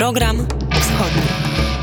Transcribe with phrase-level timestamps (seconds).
[0.00, 1.79] Program Wschodni.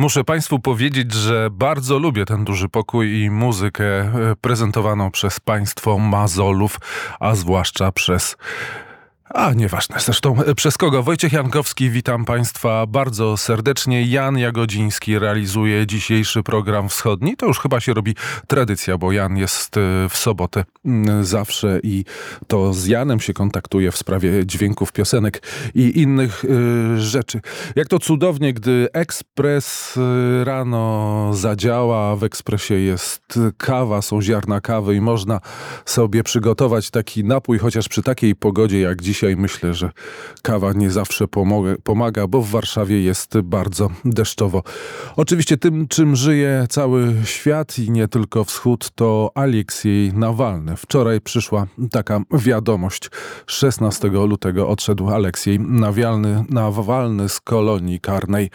[0.00, 5.98] Muszę Państwu powiedzieć, że bardzo lubię ten duży pokój i muzykę e, prezentowaną przez państwo
[5.98, 6.80] Mazolów,
[7.20, 8.36] a zwłaszcza przez
[9.34, 9.96] a, nieważne.
[10.00, 11.02] Zresztą e, przez kogo?
[11.02, 14.02] Wojciech Jankowski, witam Państwa bardzo serdecznie.
[14.02, 17.36] Jan Jagodziński realizuje dzisiejszy program wschodni.
[17.36, 18.14] To już chyba się robi
[18.46, 22.04] tradycja, bo Jan jest e, w sobotę mm, zawsze i
[22.46, 25.42] to z Janem się kontaktuje w sprawie dźwięków piosenek
[25.74, 27.40] i innych y, rzeczy.
[27.76, 29.98] Jak to cudownie, gdy ekspres
[30.44, 35.40] rano zadziała, w ekspresie jest kawa, są ziarna kawy i można
[35.84, 39.90] sobie przygotować taki napój, chociaż przy takiej pogodzie jak dziś dzisiaj myślę, że
[40.42, 41.24] kawa nie zawsze
[41.84, 44.62] pomaga, bo w Warszawie jest bardzo deszczowo.
[45.16, 50.76] Oczywiście tym, czym żyje cały świat i nie tylko wschód, to Aleksiej Nawalny.
[50.76, 53.10] Wczoraj przyszła taka wiadomość.
[53.46, 58.50] 16 lutego odszedł Aleksiej Nawalny, Nawalny z kolonii karnej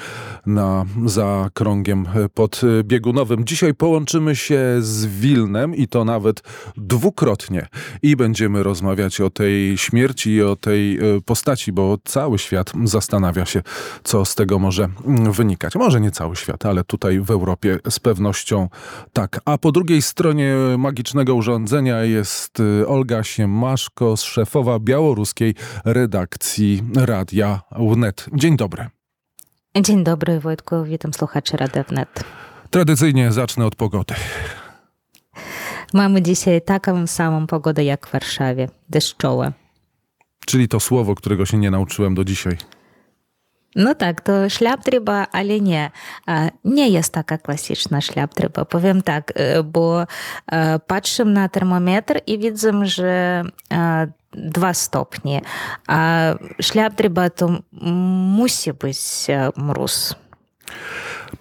[0.46, 3.46] na, za krągiem pod biegunowym.
[3.46, 6.42] Dzisiaj połączymy się z Wilnem i to nawet
[6.78, 7.68] dwukrotnie
[8.02, 13.46] i będziemy rozmawiać o tej śmierci i o tej e, postaci, bo cały świat zastanawia
[13.46, 13.62] się,
[14.04, 15.76] co z tego może mm, wynikać.
[15.76, 18.70] Może nie cały świat, ale tutaj w Europie z pewnością
[19.14, 19.40] tak.
[19.46, 28.26] A po drugiej stronie magicznego urządzenia jest e, Olga Siemaszko, szefowa białoruskiej redakcji Radia Wnet.
[28.34, 28.90] Dzień dobry.
[29.82, 32.24] Dzień dobry Wojtku, witam słuchaczy Radia Wnet.
[32.70, 34.14] Tradycyjnie zacznę od pogody.
[35.94, 39.52] Mamy dzisiaj taką samą pogodę jak w Warszawie, deszczowa.
[40.46, 42.58] Czyli to słowo, którego się nie nauczyłem do dzisiaj.
[43.76, 45.92] No tak, to szlapdryba, ale nie.
[46.66, 48.66] Nie jest taka klasyczna szlapdryba.
[48.66, 50.06] Powiem tak, bo
[50.88, 53.44] patrzę na termometr i widzę, że
[54.34, 55.42] dwa stopnie.
[55.88, 56.22] A
[56.62, 58.98] szlapdryba to musi być
[59.58, 60.16] mróz.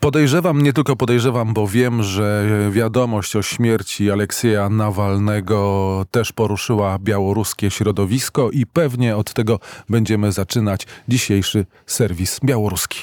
[0.00, 7.70] Podejrzewam, nie tylko podejrzewam, bo wiem, że wiadomość o śmierci Aleksieja Nawalnego też poruszyła białoruskie
[7.70, 13.00] środowisko i pewnie od tego będziemy zaczynać dzisiejszy serwis białoruski.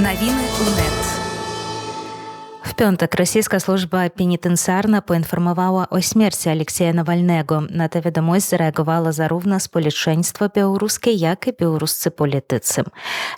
[0.00, 1.07] Nowiny UNET.
[2.78, 10.46] пятак расійская служба пенітэнцарна паінфармавала о смерці алексея навальнего на та вядомасць зарэагавала заровна спалічэнства
[10.46, 12.86] беларускай як і беларусцы палітыцы.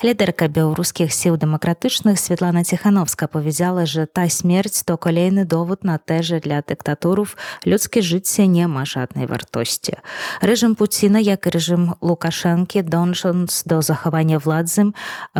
[0.04, 6.44] Лідарка беларускіх сіл дэмакратычных Святлана ціхановска павязала же та смерць то калейны довод на тэжы
[6.44, 7.32] для дыктатуров
[7.64, 10.04] людскі жыцці няма жаднай вартосці
[10.44, 14.92] рэжым пуціна як і рэжым лукашэнкі доншанс до захавання владзым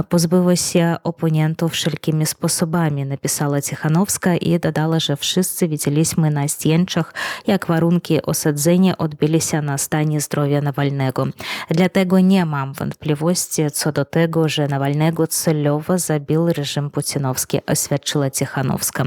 [0.09, 6.32] пазбылася апоненту шалькімі спосабамі напісала ціхана sposobami, napisała Tichanowska Тихановска і дадала, że wszyscy widzieliśmy
[6.32, 7.14] na zdjęciach,
[7.48, 11.28] jak warunki osadzenia odbili się na stanie zdrowia Nawalnego.
[11.70, 19.04] Dlatego nie mam wątpliwości co do tego, że Nawalnego celowo zabił reżim putinowski, oświadczyła Tichanowska.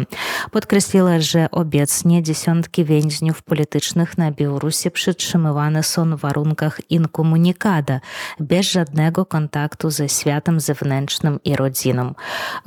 [0.51, 8.01] Podkreśliła, że obecnie dziesiątki więźniów politycznych na Białorusi przytrzymywane są w warunkach inkomunikada,
[8.41, 12.15] bez żadnego kontaktu ze światem zewnętrznym i rodziną.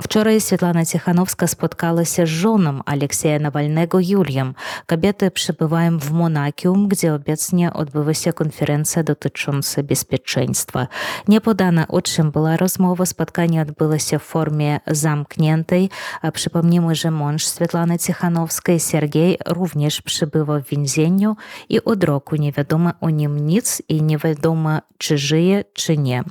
[0.01, 4.52] Wczoraj Світлана Тихановska spotkała z żoną Aleksieja Nawalnego Julią.
[4.86, 10.86] Kobiety przebywają w Monachium, gdzie obecnie odbywa się konferencja dotycząca bezpieczeństwa.
[11.28, 13.06] Nie podano o czym była rozmowa.
[13.06, 15.90] Spotkanie odbyło się w formie zamkniętej.
[16.32, 21.36] Przypomnijmy, że mąż Svetlany Tichanowskiej, Sergiej, również przebywa w więzieniu
[21.68, 26.24] i od roku nie wiadomo o nim nic i nie wiadomo, czy żyje, czy nie.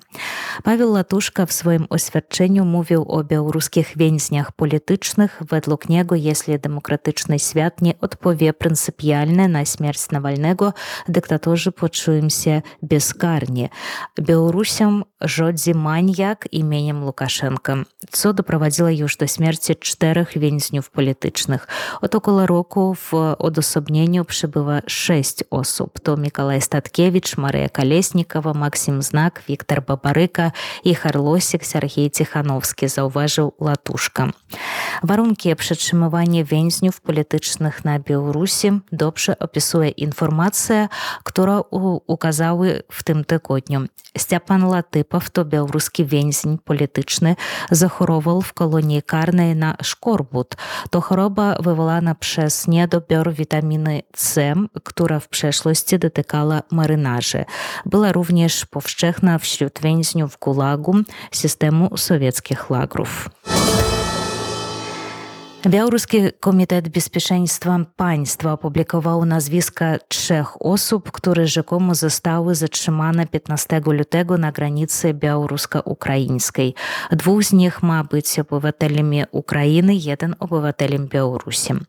[0.64, 5.42] Paweł Latuszka w swoim oświadczeniu mówił o białoruskich więźniach politycznych.
[5.66, 10.74] Według niego, jeśli demokratyczny świat nie odpowie pryncypialnie na śmierć Nawalnego,
[11.08, 13.70] dyktatorzy poczują się bezkarnie.
[15.26, 17.90] Жодзі маньяк іменем Лукашенко.
[18.14, 21.66] Цо дапровадзіла ёж да смерці чатырох вензняў палітычных.
[22.02, 25.98] От около року в одасобненню прыбыва 6 особ.
[26.00, 34.30] То Миколай Статкевич, Марыя Калеснікава, Максім Знак, Віктор Бабарыка і Харлосік Сергей Тхановскі заўважыў латушка.
[35.02, 40.90] Варункі прытрымавання вензняў палітычных на Беларусі добра апісуе інфармацыя,
[41.24, 43.90] которая указала в тым тыгодню.
[44.16, 47.37] Сцяпан Латып Латыпов, то беларускі więzień polityczny,
[47.71, 50.55] zachorował w kolonii karnej na szkorbut.
[50.91, 54.55] To choroba wywołana przez niedobiór witaminy C,
[54.85, 57.45] która w przeszłości dotykała marynarzy.
[57.87, 60.95] Była również powszechna wśród więźniów gulagu
[61.33, 63.29] systemu sowieckich lagrów.
[65.66, 74.54] Беларускі комітэт беспечэнства панства апублікаваў назвіска чэх особ, которые жакому заставы затрымана 15 лютэгу на
[74.54, 76.78] граніцы беларуска-украінскай.
[77.10, 81.82] Двух з них ма быць абывателямі Украіны, еден абывателем Беларусі.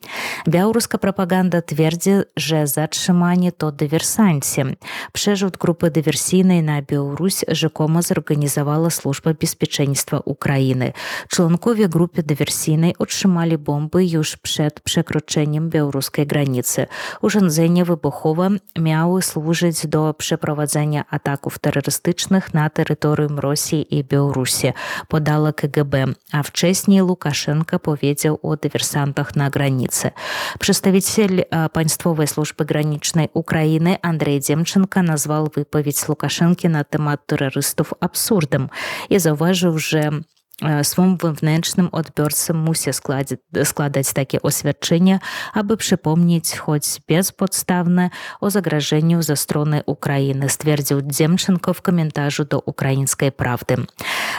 [0.49, 4.81] Беларуска прапаганда твердзі, же затрыманне то дыверсанці.
[5.13, 10.95] Пшэжут групы дыверсійнай на Беларусь жакома зарганізавала служба беспечэнства Украіны.
[11.29, 16.87] Членкове групе дыверсійнай атрымалі bomby już przed przekroczeniem białoruskiej granicy.
[17.23, 18.49] Urządzenia wybuchowe
[18.79, 24.73] miały służyć do przeprowadzenia ataków terrorystycznych na terytorium Rosji i Białorusi,
[25.09, 30.11] podała KGB, a wcześniej Łukaszenka powiedział o dywersantach na granicy.
[30.59, 38.69] Przedstawiciel Państwowej Służby Granicznej Ukrainy Andrzej Dziemczynka nazwał wypowiedź Łukaszenki na temat terrorystów absurdem
[39.11, 40.11] i zauważył, że
[40.83, 45.19] swym wewnętrznym odbiorcom musi składać, składać takie oświadczenia,
[45.53, 48.11] aby przypomnieć choć bezpodstawne
[48.41, 53.77] o zagrożeniu ze strony Ukrainy, stwierdził Dziemczynko w komentarzu do ukraińskiej prawdy.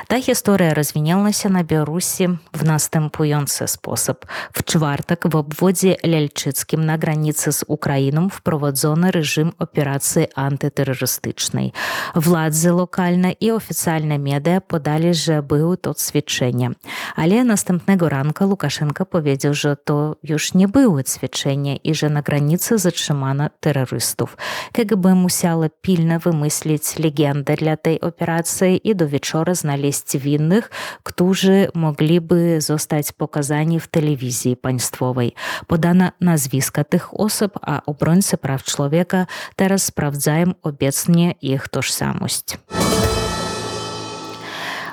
[0.08, 4.26] Ta historia rozwinęła się na Białorusi w następujący sposób.
[4.54, 11.72] W czwartek w obwodzie Lelczyckim na granicy z Ukrainą wprowadzono reżim operacji antyterrorystycznej.
[12.16, 16.70] Władze lokalne i oficjalne media podali, że był to ćwiczenia.
[17.16, 22.78] Ale następnego ranka Łukaszenka powiedział, że to już nie były ćwiczenia i że na granicy
[22.78, 24.38] zatrzymano terrorystów.
[24.72, 30.70] KGB musiało pilnie wymyślić legendę dla tej operacji i do wieczora znaleźć winnych,
[31.04, 35.32] którzy mogliby zostać pokazani w telewizji państwowej.
[35.68, 39.26] Podano nazwiska tych osób, a obrońcy praw człowieka
[39.56, 42.58] teraz sprawdzają obecnie ich tożsamość.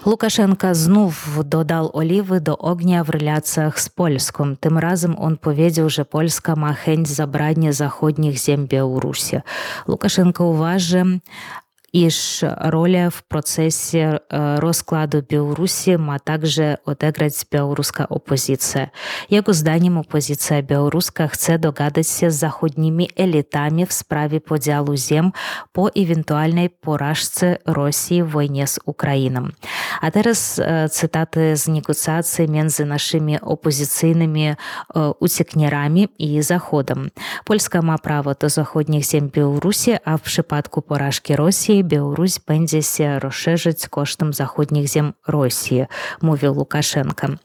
[0.04, 4.56] Лукашенко знов додал оливы до огня в реляциях с Польском.
[4.56, 9.42] Тем разом он поведел, что Польска ма хэнь забрання заходних земель Беларуси.
[9.86, 11.22] Лукашенко уважен
[11.94, 14.17] iż rolę w procesie
[14.56, 18.87] rozkładu Białorusi ma także odegrać białoruska opozycja.
[19.31, 25.32] Jego zdaniem opozycja białoruska chce dogadać się z zachodnimi elitami w sprawie podziału ziem
[25.73, 29.49] po ewentualnej porażce Rosji w wojnie z Ukrainą.
[30.00, 34.55] A teraz cytaty z negocjacji między naszymi opozycyjnymi
[35.20, 37.11] uciekinierami i Zachodem.
[37.44, 41.37] Polska ma prawo do zachodnich ziem Białorusi, a w przypadku porażki
[41.84, 45.92] Беларусь пэндзіся расшэжыць коштам заходніх зем Росіі,
[46.25, 47.36] мовіў Лукашенко.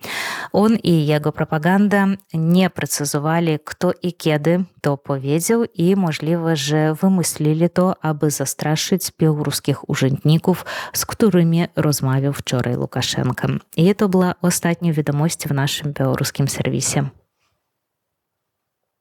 [0.55, 7.67] Он і яго прапаганда не працызавалі, хто і кеды то паведзеў і, можліва, же вымыслілі
[7.67, 10.63] то, абы застрашыць беларускіх ужытніков,
[10.95, 13.59] з которыми размавіў вчора Лукашенко.
[13.75, 17.11] І это была астатняя відомасць в нашым беларускім сервісе.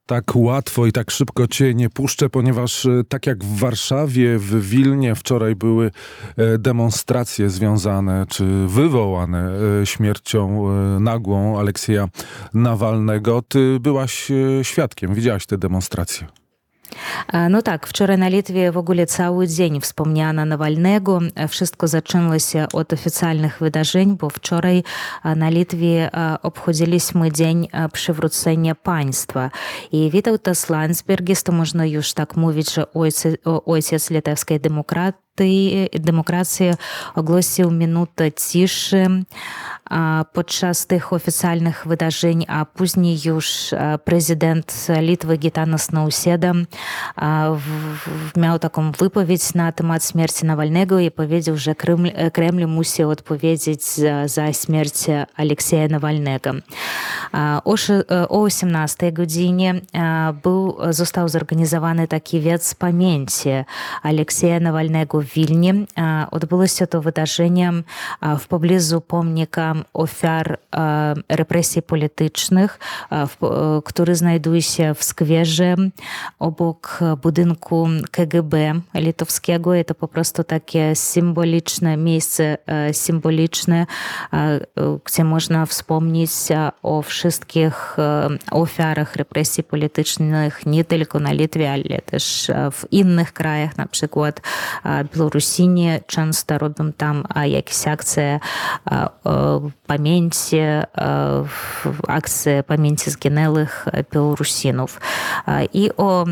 [0.08, 4.68] Tak łatwo i tak szybko cię nie puszczę, ponieważ e, tak jak w Warszawie, w
[4.68, 5.90] Wilnie wczoraj były
[6.36, 9.50] e, demonstracje związane czy wywołane
[9.82, 10.68] e, śmiercią
[11.00, 12.08] nagłą Aleksieja
[12.54, 13.42] Nawalnego.
[13.42, 16.37] Ty byłaś świadkiem, widziałaś te demonstracje.
[17.32, 23.60] Ну так вчора на літве ввогуле цałы дзень вспомняна навальнегу wszystko э, зачынлася от афіцыяльных
[23.60, 24.84] выдажэнь бо вчорай
[25.24, 26.10] на літве
[26.42, 29.50] обходзілі мы дзень прывруцэння панства.
[29.90, 36.74] І вітаўтас ландсбергіста можна юж так мовіць жа ойцы ойцец літавскай дэмократ ты дэмакратыі
[37.14, 39.22] огласіў мінута цішы
[39.88, 43.72] падчас тых офіцыяльных выдажэнь а пузней юж
[44.04, 44.68] прэзідэнт
[45.00, 46.52] літвы гітанас наўседа
[47.16, 53.96] мяў таком выпаведь на тэмат смерці навальнего і паведзеў уже крымль крэмлю мусіў адпаведзець
[54.28, 56.60] за смерць алексея навальнега
[57.32, 59.70] о 17 гадзіне
[60.44, 63.64] быў застаў зарганізаваны такі вец паменці
[64.02, 65.24] алексея навальнегу
[66.30, 67.72] Odbyło się to wydarzenie
[68.38, 70.58] w pobliżu pomnika ofiar
[71.28, 72.78] represji politycznych,
[73.84, 75.74] który znajduje się w skwerze
[76.38, 79.70] obok budynku KGB litewskiego.
[79.86, 82.58] To po prostu takie symboliczne miejsce,
[82.92, 83.86] symboliczne,
[85.04, 86.30] gdzie można wspomnieć
[86.82, 87.96] o wszystkich
[88.50, 94.40] ofiarach represji politycznych nie tylko na Litwie, ale też w innych krajach, na przykład
[95.14, 98.40] Беларусіне часта робім там якісь акцыя
[99.86, 100.62] паменці
[102.08, 104.88] акцыя паменці згінэлых беларусінаў.
[105.72, 106.26] І о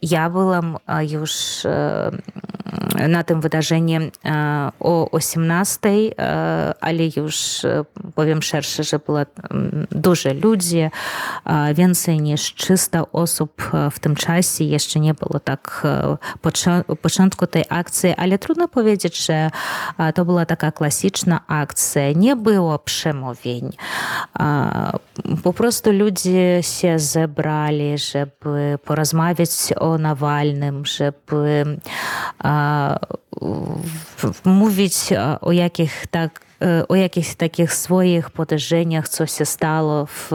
[0.00, 1.64] я былам юж
[2.98, 4.12] на тым выдажэнні
[4.78, 7.64] о о 17 але юж
[8.14, 9.26] повем шэрша же было
[9.90, 10.90] дужа людзі
[11.44, 15.86] венцыі ніж чыста особ в тым часе яшчэ не было так
[16.42, 19.50] пачатку той акцыі ale trudno powiedzieć, że
[20.14, 22.12] to była taka klasyczna akcja.
[22.12, 23.70] Nie było przemówień.
[25.42, 31.64] Po prostu ludzie się zebrali, żeby porozmawiać o Nawalnym, żeby
[34.44, 34.94] mówić
[35.40, 36.47] o jakich tak
[36.88, 40.30] o jakichś takich swoich podejrzeniach, co się stało w,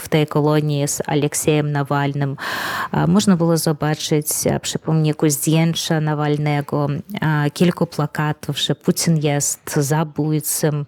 [0.00, 2.36] w tej kolonii z Aleksiejem Nawalnym.
[3.08, 4.26] Można było zobaczyć
[4.62, 6.86] przy pomniku zdjęcia Nawalnego,
[7.52, 10.84] kilku plakatów, że Putin jest zabójcą,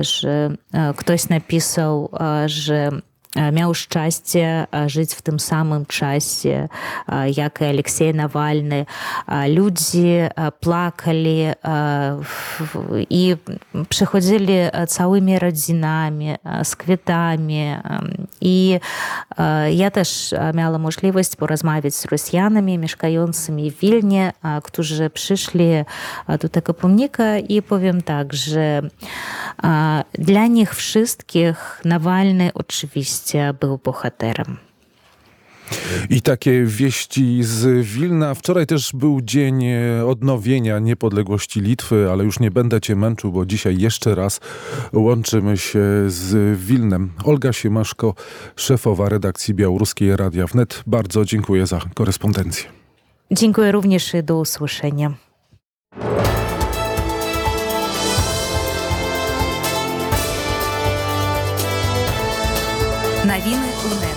[0.00, 0.50] że
[0.96, 2.10] ktoś napisał,
[2.46, 2.90] że
[3.34, 8.86] Э, мяў шчасце э, жыць в тым самым часе э, як і алексей навальны.
[9.26, 10.30] Людзі
[10.62, 11.54] плакалі
[13.10, 13.22] і
[13.90, 17.80] прыходзілі цалымі радзінамі з квітамі.
[18.40, 18.80] І
[19.70, 25.84] я теж мяла можлівасць поразмавіць з русіянамі мешкаёнцамі вільні кто же прыйшлі
[26.28, 28.90] тут так апумніка і повім так же.
[30.12, 33.23] Для них wszystkіх навальны очывісці
[33.60, 34.56] był bohaterem.
[36.10, 38.34] I takie wieści z Wilna.
[38.34, 39.64] Wczoraj też był dzień
[40.06, 44.40] odnowienia niepodległości Litwy, ale już nie będę cię męczył, bo dzisiaj jeszcze raz
[44.92, 47.12] łączymy się z Wilnem.
[47.24, 48.14] Olga Siemaszko,
[48.56, 50.82] szefowa redakcji Białoruskiej Radia Wnet.
[50.86, 52.64] Bardzo dziękuję za korespondencję.
[53.30, 55.12] Dziękuję również i do usłyszenia.
[63.34, 64.13] навіны ЛНР.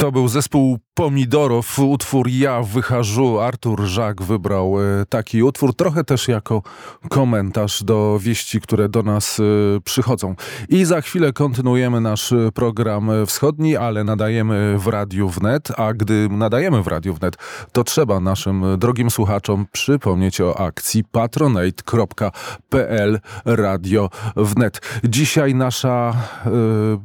[0.00, 3.40] To był zespół Pomidorów, utwór Ja wycharzu.
[3.40, 6.62] Artur Żak wybrał e, taki utwór, trochę też jako
[7.08, 9.42] komentarz do wieści, które do nas e,
[9.80, 10.34] przychodzą.
[10.68, 16.82] I za chwilę kontynuujemy nasz program wschodni, ale nadajemy w Radiu Wnet, a gdy nadajemy
[16.82, 17.36] w Radiu Wnet,
[17.72, 24.80] to trzeba naszym drogim słuchaczom przypomnieć o akcji patronate.pl Radio Wnet.
[25.04, 26.16] Dzisiaj nasza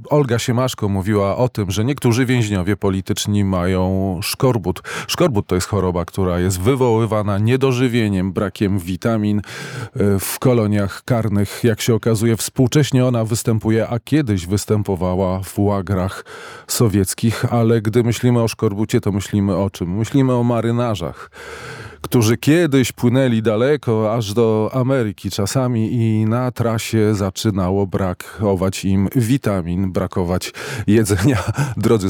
[0.10, 4.82] Olga Siemaszko mówiła o tym, że niektórzy więźniowie polityczni mają szkorbut.
[5.08, 11.64] Szkorbut to jest choroba, która jest wywoływana niedożywieniem, brakiem witamin e, w koloniach karnych.
[11.64, 16.26] Jak się okazuje, współcześnie ona występuje, a kiedyś występowała w łagrach
[16.68, 19.98] sowieckich, ale gdy myślimy o szkorbucie, to myślimy o czym?
[19.98, 21.30] Myślimy o marynarzach
[22.06, 29.92] którzy kiedyś płynęli daleko, aż do Ameryki czasami i na trasie zaczynało brakować im witamin,
[29.92, 30.54] brakować
[30.88, 31.44] jedzenia.
[31.78, 32.10] Drodzy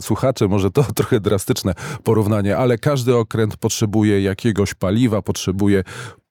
[0.00, 1.74] słuchacze, może to trochę drastyczne
[2.04, 5.84] porównanie, ale każdy okręt potrzebuje jakiegoś paliwa, potrzebuje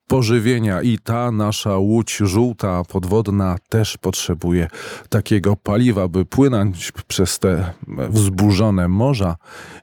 [0.07, 4.67] pożywienia i ta nasza łódź żółta, podwodna też potrzebuje
[5.09, 7.73] takiego paliwa, by płynąć przez te
[8.09, 9.35] wzburzone morza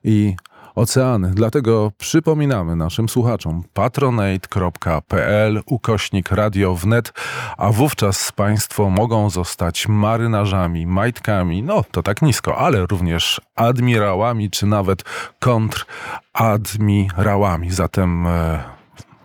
[0.05, 0.35] i
[0.81, 1.31] oceany.
[1.35, 7.13] Dlatego przypominamy naszym słuchaczom patronate.pl ukośnik radio wnet,
[7.59, 14.67] a wówczas Państwo mogą zostać marynarzami, majtkami, no to tak nisko, ale również admirałami czy
[14.67, 15.05] nawet
[15.39, 17.71] kontradmirałami.
[17.71, 18.65] Zatem e,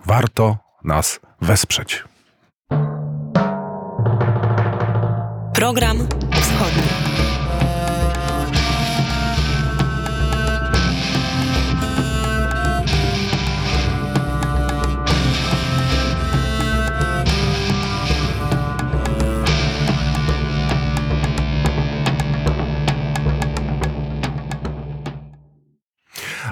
[0.05, 2.03] warto nas wesprzeć.
[5.53, 5.97] Program
[6.31, 6.94] wschodni.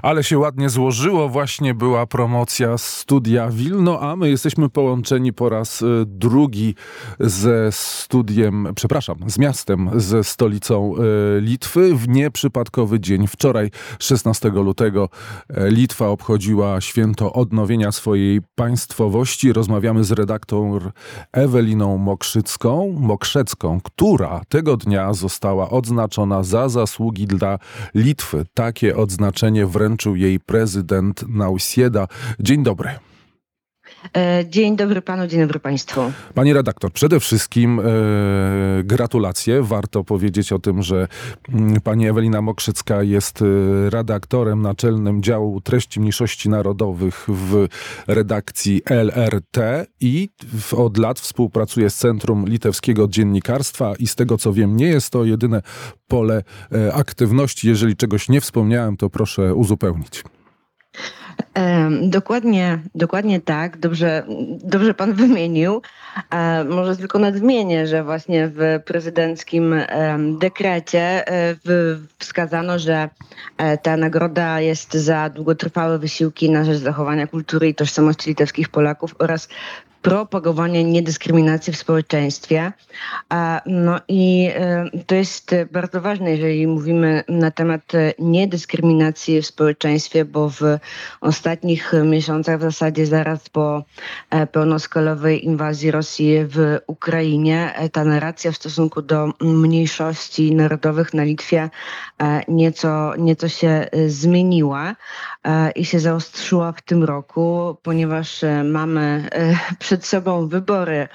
[0.03, 5.81] Ale się ładnie złożyło, właśnie była promocja studia Wilno, a my jesteśmy połączeni po raz
[5.81, 6.75] y, drugi
[7.19, 10.93] ze studiem, przepraszam, z miastem, ze stolicą
[11.37, 13.27] y, Litwy w nieprzypadkowy dzień.
[13.27, 15.09] Wczoraj, 16 lutego,
[15.49, 19.53] y, Litwa obchodziła święto odnowienia swojej państwowości.
[19.53, 20.91] Rozmawiamy z redaktor
[21.31, 27.59] Eweliną Mokrzycką, Mokrzecką, która tego dnia została odznaczona za zasługi dla
[27.95, 28.45] Litwy.
[28.53, 29.65] Takie odznaczenie
[30.15, 32.07] jej prezydent Nausieda.
[32.39, 32.89] Dzień dobry.
[34.17, 36.01] E, Dzień dobry panu, dzień dobry państwu.
[36.33, 37.83] Pani redaktor, przede wszystkim e,
[38.83, 39.63] gratulacje.
[39.63, 41.07] Warto powiedzieć o tym, że
[41.53, 43.45] mm, pani Ewelina Mokrzycka jest e,
[43.89, 47.67] redaktorem naczelnym działu treści mniejszości narodowych w
[48.07, 49.57] redakcji LRT
[49.99, 50.29] i
[50.59, 55.09] w, od lat współpracuje z Centrum Litewskiego Dziennikarstwa i z tego co wiem, nie jest
[55.09, 55.61] to jedyne
[56.07, 57.67] pole e, aktywności.
[57.67, 60.23] Jeżeli czegoś nie wspomniałem, to proszę uzupełnić.
[62.01, 63.77] Dokładnie, dokładnie tak.
[63.77, 64.23] Dobrze,
[64.63, 65.81] dobrze pan wymienił.
[66.29, 69.75] E, Może tylko nadmienię, że właśnie w prezydenckim
[70.39, 71.55] dekrecie e,
[72.19, 73.09] wskazano, że
[73.57, 79.15] e, ta nagroda jest za długotrwałe wysiłki na rzecz zachowania kultury i tożsamości litewskich Polaków
[79.19, 79.47] oraz
[80.03, 82.71] propagowanie niedyskryminacji w społeczeństwie.
[83.65, 90.25] No i e, to jest bardzo ważne, jeżeli mówimy na temat e, niedyskryminacji w społeczeństwie,
[90.25, 90.61] bo w
[91.21, 93.83] ostatnich miesiącach, w zasadzie zaraz po
[94.29, 101.23] e, pełnoskalowej inwazji Rosji w Ukrainie, e, ta narracja w stosunku do mniejszości narodowych na
[101.23, 101.69] Litwie
[102.21, 104.95] e, nieco, nieco się zmieniła
[105.75, 109.55] i się zaostrzyła w tym roku, ponieważ mamy e,
[109.93, 111.07] przed sobą wybory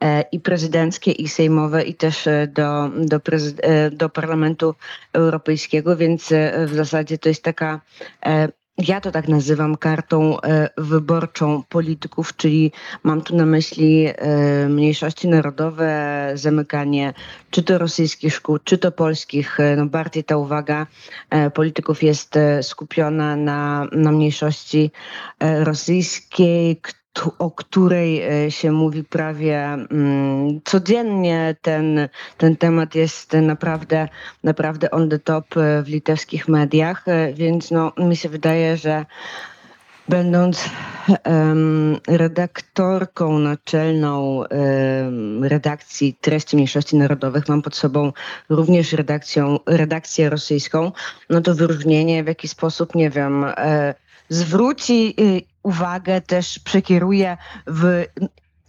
[0.00, 3.20] e, i prezydenckie, i sejmowe, i też e, do, do,
[3.62, 4.74] e, do Parlamentu
[5.12, 6.32] Europejskiego, więc
[6.66, 7.80] w zasadzie to jest taka.
[8.78, 10.36] Ja to tak nazywam kartą
[10.78, 14.08] wyborczą polityków, czyli mam tu na myśli
[14.68, 17.14] mniejszości narodowe, zamykanie
[17.50, 19.58] czy to rosyjskich szkół, czy to polskich.
[19.76, 20.86] No bardziej ta uwaga
[21.54, 24.90] polityków jest skupiona na, na mniejszości
[25.40, 26.80] rosyjskiej,
[27.38, 31.56] o której e, się mówi prawie mm, codziennie.
[31.62, 32.08] Ten,
[32.38, 34.08] ten temat jest naprawdę,
[34.44, 39.06] naprawdę on the top e, w litewskich mediach, e, więc no, mi się wydaje, że
[40.08, 40.70] Będąc
[41.24, 48.12] em, redaktorką naczelną em, redakcji treści mniejszości narodowych, mam pod sobą
[48.48, 50.92] również redakcją, redakcję rosyjską,
[51.30, 53.94] no to wyróżnienie w jaki sposób, nie wiem, e,
[54.28, 58.04] zwróci y, uwagę, też przekieruje w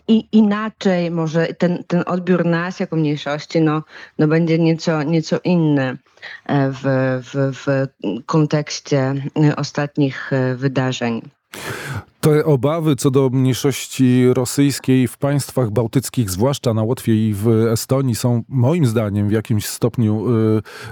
[0.08, 3.84] i inaczej może ten, ten odbiór nas jako mniejszości no,
[4.20, 5.98] no będzie nieco, nieco inny
[6.46, 6.82] e, w,
[7.24, 7.88] w, w
[8.26, 9.14] kontekście
[9.58, 11.22] ostatnich e, wydarzeń.
[12.22, 18.16] Te obawy co do mniejszości rosyjskiej w państwach bałtyckich, zwłaszcza na Łotwie i w Estonii,
[18.16, 20.26] są moim zdaniem w jakimś stopniu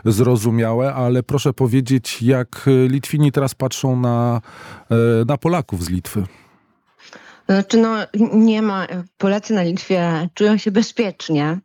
[0.06, 4.42] y, zrozumiałe, ale proszę powiedzieć, jak Litwini teraz patrzą na,
[4.92, 6.24] y, na Polaków z Litwy.
[7.50, 7.98] Znaczy, no,
[8.34, 8.88] nie ma.
[9.18, 11.60] Polacy na Litwie czują się bezpiecznie,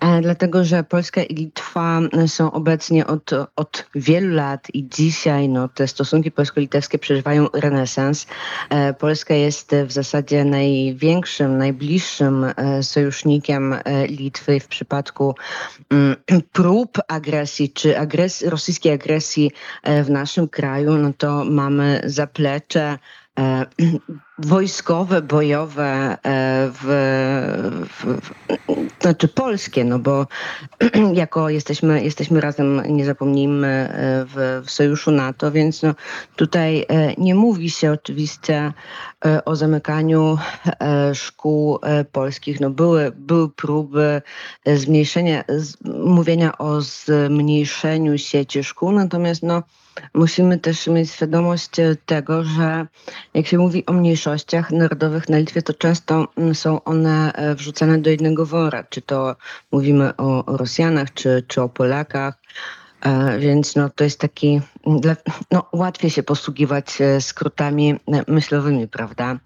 [0.00, 5.68] e, dlatego że Polska i Litwa są obecnie od, od wielu lat i dzisiaj no,
[5.68, 8.26] te stosunki polsko-litewskie przeżywają renesans.
[8.70, 13.74] E, Polska jest w zasadzie największym, najbliższym e, sojusznikiem
[14.08, 15.34] Litwy w przypadku
[15.90, 16.16] mm,
[16.52, 19.50] prób agresji czy agres- rosyjskiej agresji
[20.04, 20.92] w naszym kraju.
[20.96, 22.98] No to mamy zaplecze
[24.38, 26.84] wojskowe, bojowe, e, w,
[27.88, 28.34] w, w,
[29.00, 30.26] znaczy polskie, no bo
[31.14, 35.94] jako jesteśmy, jesteśmy razem, nie zapomnijmy, e, w, w sojuszu NATO, więc no,
[36.36, 38.72] tutaj e, nie mówi się oczywiście
[39.24, 40.38] e, o zamykaniu
[40.80, 42.60] e, szkół e, polskich.
[42.60, 44.22] No były, były próby
[44.64, 49.62] e, zmniejszenia, z, mówienia o zmniejszeniu sieci szkół, natomiast no,
[50.14, 52.86] musimy też mieć świadomość e, tego, że
[53.34, 57.98] jak się mówi o mniejszościach narodowych na Litwie, to często mm, są one e, wrzucane
[57.98, 58.84] do jednego wora.
[58.84, 59.36] Czy to
[59.72, 62.34] mówimy o, Rosjanach, czy, czy o Polakach.
[63.00, 65.00] E, Więc no, to jest taki, mm,
[65.50, 67.94] no, łatwiej się posługiwać skrótami
[68.28, 69.38] myślowymi, prawda?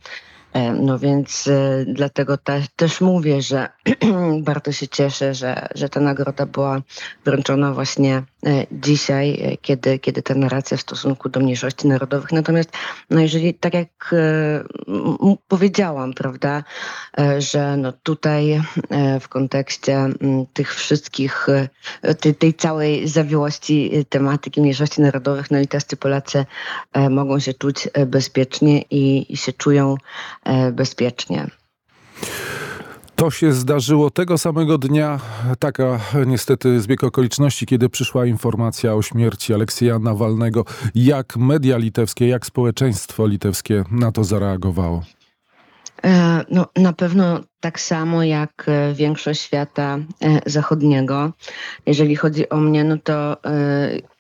[0.81, 1.49] No więc
[1.87, 3.69] dlatego te, też mówię, że
[4.43, 6.83] bardzo się cieszę, że, że ta nagroda była
[7.25, 8.23] wręczona właśnie
[8.73, 12.33] dzisiaj, kiedy, kiedy ta narracja w stosunku do mniejszości narodowych.
[12.33, 12.71] Natomiast
[13.11, 14.15] no jeżeli, tak jak
[15.49, 16.65] powiedziałam, prawda,
[17.39, 18.63] że no tutaj
[19.21, 20.07] w kontekście
[20.53, 21.47] tych wszystkich,
[22.21, 26.45] tej, tej całej zawiłości tematyki mniejszości narodowych, no litewscy Polacy
[27.11, 29.95] mogą się czuć bezpiecznie i, i się czują
[30.73, 31.47] bezpiecznie.
[33.19, 35.21] To się zdarzyło tego samego dnia,
[35.59, 40.65] taka niestety zbieg okoliczności, kiedy przyszła informacja o śmierci Aleksieja Nawalnego.
[40.95, 45.03] Jak media litewskie, jak społeczeństwo litewskie na to zareagowało?
[46.05, 51.33] E, no, na pewno tak samo jak e, większość świata e, zachodniego.
[51.87, 53.37] Jeżeli chodzi o mnie, no to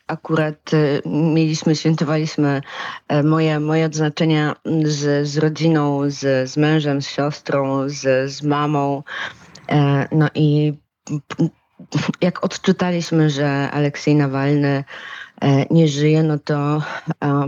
[0.08, 0.70] akurat
[1.06, 2.62] mieliśmy, świętowaliśmy
[3.24, 9.02] moje, moje odznaczenia z, z rodziną, z, z mężem, z siostrą, z, z mamą.
[10.12, 10.78] No i
[12.20, 14.84] jak odczytaliśmy, że Aleksiej Nawalny
[15.70, 16.82] nie żyje, no to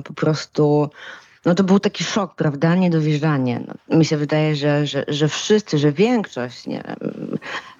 [0.05, 0.91] po prostu
[1.45, 2.75] no to był taki szok, prawda?
[2.75, 3.61] Niedowierzanie.
[3.89, 6.83] No, mi się wydaje, że, że, że wszyscy, że większość nie,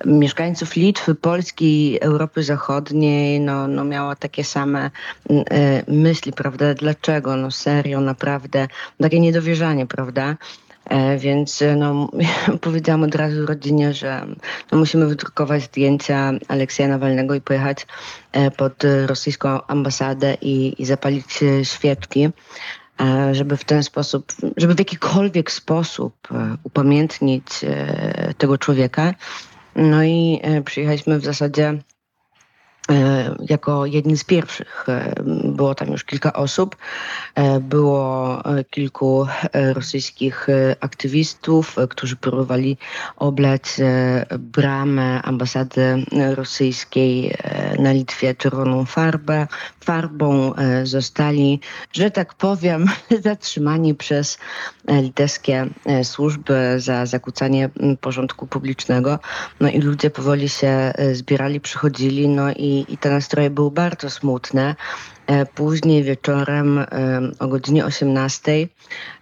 [0.05, 4.91] mieszkańców Litwy, Polski, Europy Zachodniej no, no miała takie same
[5.31, 5.43] y,
[5.89, 6.75] myśli, prawda?
[6.75, 7.37] Dlaczego?
[7.37, 8.69] No serio, naprawdę.
[9.01, 10.37] Takie niedowierzanie, prawda?
[10.85, 12.09] E, więc no,
[12.61, 14.27] powiedziałam od razu rodzinie, że
[14.73, 17.87] no, musimy wydrukować zdjęcia Aleksja Nawalnego i pojechać
[18.33, 22.29] e, pod rosyjską ambasadę i, i zapalić świeczki.
[23.01, 29.15] E, żeby w ten sposób, żeby w jakikolwiek sposób e, upamiętnić e, tego człowieka.
[29.77, 31.79] No i przyjechaliśmy w zasadzie
[33.49, 34.85] jako jedni z pierwszych.
[34.89, 36.77] E, było tam już kilka osób.
[37.35, 38.11] E, było
[38.71, 40.47] kilku rosyjskich
[40.81, 42.77] aktywistów, którzy próbowali
[43.17, 43.63] oblać
[44.39, 47.37] bramę ambasady rosyjskiej
[47.79, 49.47] na Litwie czerwoną farbę.
[49.85, 51.61] Farbą zostali,
[51.93, 52.87] że tak powiem,
[53.25, 54.39] zatrzymani przez
[54.89, 55.67] litewskie
[56.03, 59.19] służby za zakłócanie porządku publicznego.
[59.61, 64.77] No i ludzie powoli się zbierali, przychodzili, no i i, te nastroje były bardzo smutne.
[65.27, 66.87] E, później wieczorem e,
[67.39, 68.53] o godzinie 18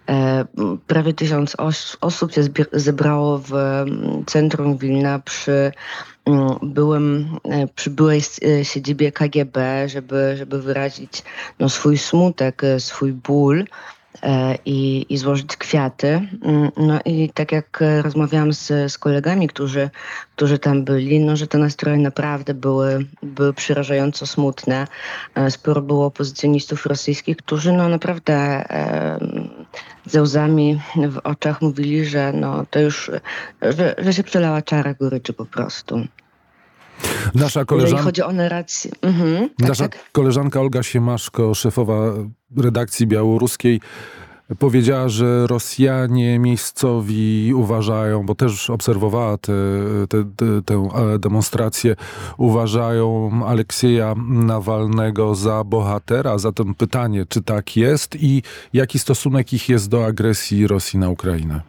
[0.09, 0.45] e,
[0.87, 1.55] prawie tysiąc
[2.01, 2.41] osób się
[2.73, 3.53] zebrało w
[4.27, 5.71] centrum Wilna przy
[6.61, 7.37] byłym,
[7.75, 8.21] przy byłej
[8.63, 11.23] siedzibie KGB, żeby, żeby wyrazić
[11.59, 13.65] no, swój smutek, swój ból.
[14.23, 16.07] E, i, i złożyć kwiaty.
[16.43, 19.89] Mm, no i tak jak rozmawiałam z, z kolegami, którzy,
[20.35, 24.87] którzy tam byli, no, że te nastroje naprawdę były, były przerażająco smutne.
[25.35, 29.19] E, sporo było opozycjonistów rosyjskich, którzy no naprawdę e,
[30.05, 33.11] ze łzami w oczach mówili, że no, to już,
[33.61, 36.07] że, że się przelała czara goryczy po prostu.
[37.35, 37.91] Nasza koleżanka...
[37.91, 38.91] Jeżeli chodzi o narrację.
[39.01, 40.11] Mhm, tak, Nasza tak?
[40.11, 41.95] koleżanka Olga Siemaszko, szefowa
[42.57, 43.79] redakcji białoruskiej,
[44.59, 49.53] powiedziała, że Rosjanie miejscowi uważają, bo też obserwowała te,
[50.09, 51.95] te, te, tę e, demonstrację,
[52.37, 56.37] uważają Aleksieja Nawalnego za bohatera.
[56.37, 61.61] Zatem pytanie, czy tak jest i jaki stosunek ich jest do agresji Rosji na Ukrainę?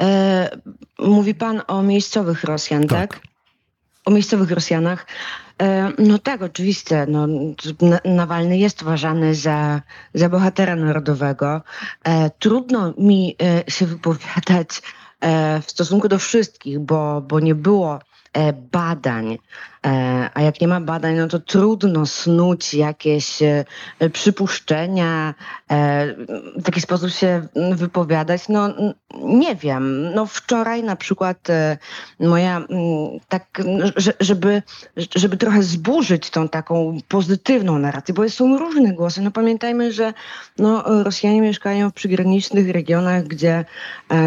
[0.00, 0.50] E,
[0.98, 3.10] mówi pan o miejscowych Rosjan, tak?
[3.10, 3.31] tak?
[4.04, 5.06] O miejscowych Rosjanach.
[5.62, 7.06] E, no tak, oczywiście.
[7.08, 7.26] No,
[8.04, 9.82] Nawalny jest uważany za,
[10.14, 11.62] za bohatera narodowego.
[12.04, 14.82] E, trudno mi e, się wypowiadać
[15.62, 17.98] w stosunku do wszystkich, bo, bo nie było
[18.72, 19.38] badań
[20.34, 23.64] a jak nie ma badań, no to trudno snuć jakieś e,
[24.12, 25.34] przypuszczenia,
[25.70, 26.06] e,
[26.56, 28.48] w taki sposób się wypowiadać.
[28.48, 28.68] No
[29.24, 30.14] nie wiem.
[30.14, 31.48] No wczoraj na przykład
[32.20, 32.62] moja
[33.28, 33.62] tak,
[34.20, 34.62] żeby,
[35.16, 39.22] żeby trochę zburzyć tą taką pozytywną narrację, bo są różne głosy.
[39.22, 40.12] No pamiętajmy, że
[40.58, 43.64] no, Rosjanie mieszkają w przygranicznych regionach, gdzie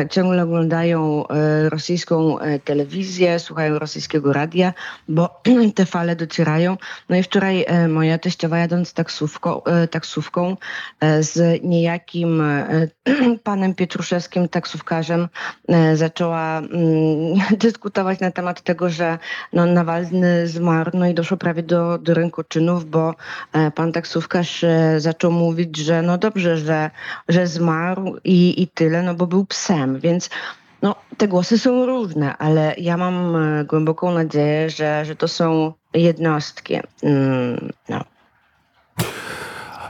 [0.10, 1.24] ciągle oglądają
[1.70, 4.74] rosyjską telewizję, słuchają rosyjskiego radia,
[5.08, 5.41] bo
[5.76, 6.78] te fale docierają.
[7.10, 10.58] No i wczoraj e, moja teściowa jadąc taksówką, e, taksówką
[11.00, 12.44] e, z niejakim
[13.44, 15.28] panem Pietruszewskim, taksówkarzem,
[15.94, 16.72] zaczęła mm,
[17.60, 19.18] dyskutować na temat tego, że
[19.54, 23.16] no, Nawalny zmarł, no i doszło prawie do, do rękoczynów, bo
[23.76, 24.66] pan taksówkarz
[24.98, 26.92] zaczął mówić, że no dobrze, że,
[27.30, 30.30] że zmarł i, i tyle, no bo był psem, więc
[30.86, 35.74] no, te głosy są różne, ale ja mam e, głęboką nadzieję, że, że to są
[35.93, 36.80] jednostki.
[37.04, 38.04] Mm, no.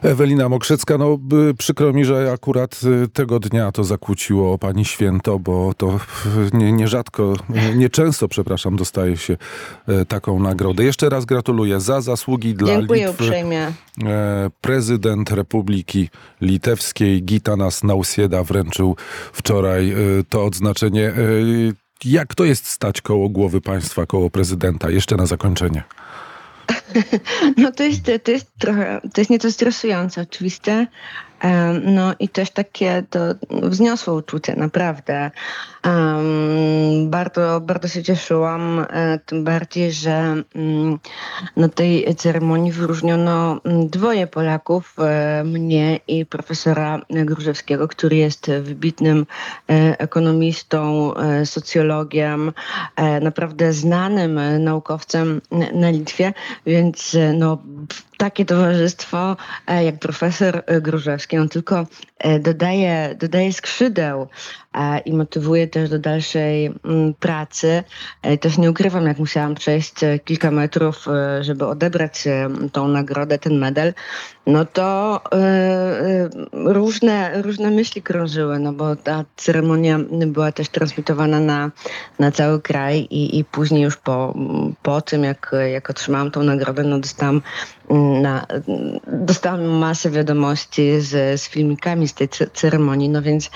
[0.02, 1.20] Ewelina Mokrzycka, no
[1.58, 6.00] przykro mi, że akurat y, tego dnia to zakłóciło pani święto, bo to
[6.54, 7.34] nie, nierzadko,
[7.76, 9.38] nieczęsto, przepraszam, dostaje się
[10.08, 10.84] taką nagrodę.
[10.84, 13.24] Jeszcze raz gratuluję za zasługi dla Dziękuję Litwy.
[13.24, 13.72] uprzejmie.
[14.06, 16.10] E, Prezydent Republiki
[16.42, 18.96] Litewskiej Gitanas Nausėda wręczył
[19.34, 19.96] wczoraj
[20.30, 21.14] to odznaczenie.
[22.06, 24.90] Jak to jest stać koło głowy państwa, koło prezydenta?
[24.90, 25.84] Jeszcze na zakończenie.
[27.58, 30.88] No to jest, to jest trochę, to jest nieco stresujące oczywiście.
[31.82, 33.20] No i też takie to
[33.50, 35.32] wzniosłe uczucie, naprawdę.
[35.86, 41.00] Em, bardzo, bardzo się cieszyłam, e, tym bardziej, że mm,
[41.58, 49.26] na tej ceremonii wyróżniono mm, dwoje Polaków, e, mnie i profesora Grużewskiego, który jest wybitnym
[49.70, 51.14] e, ekonomistą,
[51.46, 52.54] socjologiem,
[53.22, 55.42] naprawdę znanym naukowcem
[55.74, 56.34] na Litwie,
[56.66, 57.58] więc no,
[58.18, 59.38] takie towarzystwo
[59.84, 60.82] jak profesor e,
[61.26, 61.88] Grużewski, on tylko
[62.20, 64.28] e, dodaje, dodaje skrzydeł
[65.06, 67.84] i motywuje też do dalszej mm, pracy.
[68.22, 72.88] E, Też nie ukrywam, jak musiałam przejść e, kilka metrów, e, żeby odebrać e, tą
[72.88, 73.94] nagrodę, ten medal,
[74.48, 81.40] no to e, e, różne, różne myśli krążyły, no bo ta ceremonia była też transmitowana
[81.40, 81.72] na,
[82.20, 84.34] na cały kraj i, i później już po,
[84.82, 87.42] po tym, jak, jak otrzymałam tą nagrodę, no dostałam
[88.22, 88.46] na,
[89.08, 93.50] dostałam masę wiadomości z, z filmikami z tej ce- ceremonii, no więc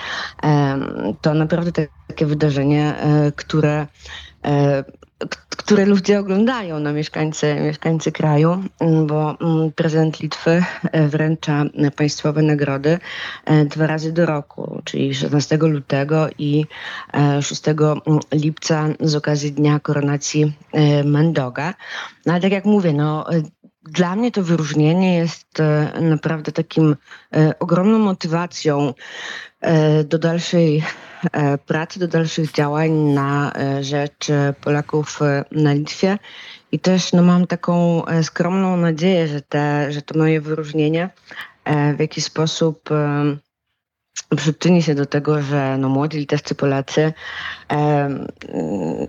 [0.44, 3.88] em, to naprawdę takie wydarzenie, e, które,
[4.46, 4.84] e,
[5.50, 12.42] które ludzie oglądają, no mieszkańcy, mieszkańcy kraju, m, bo mm, prezydent Litwy e, wręcza państwowe
[12.42, 13.00] nagrody
[13.66, 16.66] dwa razy do roku, czyli 16 lutego i
[17.14, 17.62] e, 6
[18.32, 20.54] lipca z okazji Dnia Koronacji
[21.06, 21.74] Mendoga.
[22.26, 23.26] No ale tak jak mówię, no
[23.92, 26.96] dla mnie to wyróżnienie jest e, naprawdę takim
[27.36, 28.94] e, ogromną motywacją
[29.62, 30.84] e, do dalszej
[31.66, 34.28] pracy, do dalszych działań na rzecz
[34.62, 35.20] Polaków
[35.52, 36.18] na Litwie.
[36.72, 41.10] I też no, mam taką skromną nadzieję, że, te, że to moje wyróżnienie
[41.96, 42.90] w jakiś sposób
[44.36, 47.14] przyczyni się do tego, że no, młodzi litewscy Polacy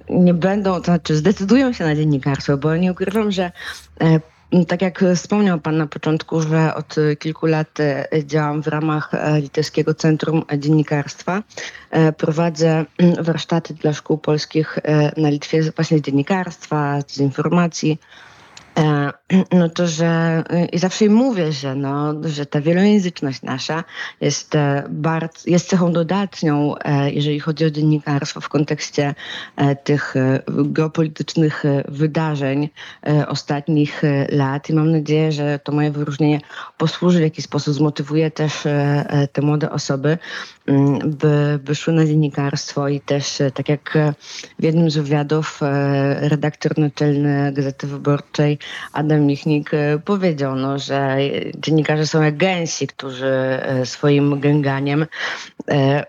[0.08, 3.52] nie będą, to znaczy zdecydują się na dziennikarstwo, bo nie ukrywam, że
[4.68, 9.40] tak jak wspomniał Pan na początku, że od kilku lat e, działam w ramach e,
[9.40, 11.42] Litewskiego Centrum Dziennikarstwa.
[11.90, 14.78] E, Prowadzę mm, warsztaty dla szkół polskich
[15.16, 17.98] na Litwie właśnie z dziennikarstwa, z informacji.
[18.80, 19.12] E,
[19.58, 23.84] No to, że i zawsze mówię, że, no, że ta wielojęzyczność nasza
[24.20, 29.14] jest, e, bardzo, jest cechą dodatnią, e, jeżeli chodzi o dziennikarstwo w kontekście
[29.84, 30.14] tych
[30.48, 32.68] geopolitycznych wydarzeń
[33.28, 34.70] ostatnich lat.
[34.70, 36.40] I mam nadzieję, że to moje wyróżnienie
[36.78, 38.52] posłuży w jakiś sposób, zmotywuje też
[39.32, 40.18] te młode osoby,
[40.66, 43.98] mm, by, by szły na dziennikarstwo i też, tak jak
[44.58, 45.60] w jednym z wywiadów
[46.20, 48.58] redaktor naczelny Gazety Wyborczej
[48.92, 51.16] Adam Michnik e, powiedział, no, że
[51.58, 55.06] dziennikarze są jak gęsi, którzy e, swoim gęganiem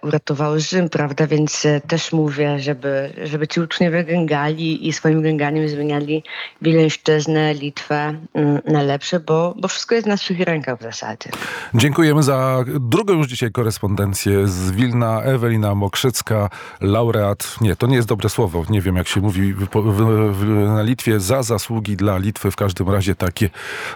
[0.02, 1.28] uratowały Rzym, prawda?
[1.28, 6.24] Więc e, też mówię, żeby, żeby ci uczniowie gęgali i swoim gęganiem zmieniali
[6.62, 11.30] Wileńszczyznę, Litwę mm, na lepsze, bo, bo wszystko jest w naszych rękach w zasadzie.
[11.74, 15.22] Dziękujemy za drugą już dzisiaj korespondencję z Wilna.
[15.24, 16.50] Ewelina Mokrzycka,
[16.82, 20.46] laureat, nie, to nie jest dobre słowo, nie wiem jak się mówi w, w, w,
[20.46, 22.52] na Litwie, za zasługi dla Litwy.
[22.52, 23.50] W każdym razie takie,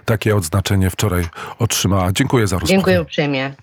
[0.05, 1.23] takie odznaczenie wczoraj
[1.59, 2.11] otrzymała.
[2.11, 2.71] Dziękuję za rozmowę.
[2.71, 3.53] Dziękuję uprzejmie.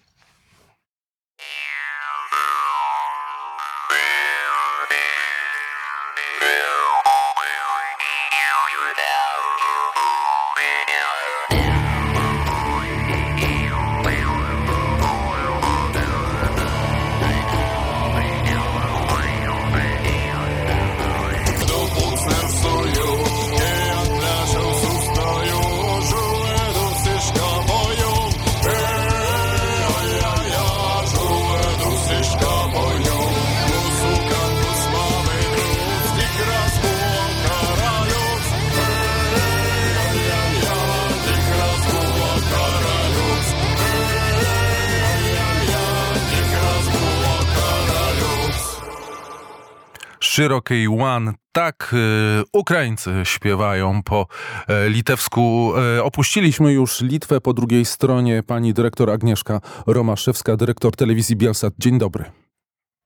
[50.33, 51.33] Szerokiej One.
[51.53, 54.27] Tak y, Ukraińcy śpiewają po
[54.69, 55.73] e, litewsku.
[55.97, 61.75] E, opuściliśmy już Litwę po drugiej stronie pani dyrektor Agnieszka Romaszewska, dyrektor telewizji Bielsat.
[61.79, 62.25] Dzień dobry.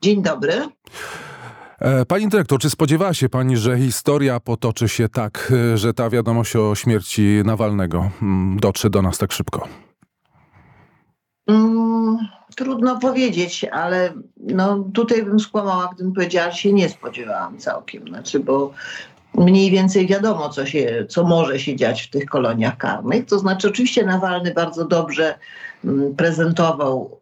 [0.02, 0.52] Dzień dobry.
[1.78, 6.10] E, Pani dyrektor, czy spodziewała się pani, że historia potoczy się tak, e, że ta
[6.10, 9.68] wiadomość o śmierci Nawalnego mm, dotrze do nas tak szybko?
[11.48, 12.18] Mm,
[12.54, 18.08] trudno powiedzieć, ale no, tutaj bym skłamała, gdybym powiedziała, że się nie spodziewałam całkiem.
[18.08, 18.72] Znaczy, bo
[19.34, 23.26] mniej więcej wiadomo, co, się, co może się dziać w tych koloniach karnych.
[23.26, 25.38] To znaczy, oczywiście Nawalny bardzo dobrze
[25.84, 27.20] mm, prezentował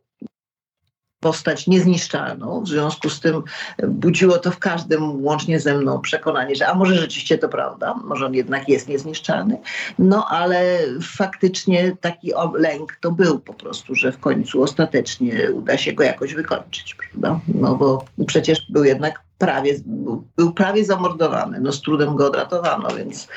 [1.24, 2.60] postać niezniszczalną.
[2.60, 3.42] W związku z tym
[3.88, 8.26] budziło to w każdym, łącznie ze mną, przekonanie, że a może rzeczywiście to prawda, może
[8.26, 9.58] on jednak jest niezniszczalny.
[9.98, 15.92] No ale faktycznie taki lęk to był po prostu, że w końcu ostatecznie uda się
[15.92, 17.40] go jakoś wykończyć, prawda?
[17.54, 19.74] No bo przecież był jednak prawie,
[20.36, 21.60] był prawie zamordowany.
[21.60, 23.28] No z trudem go odratowano, więc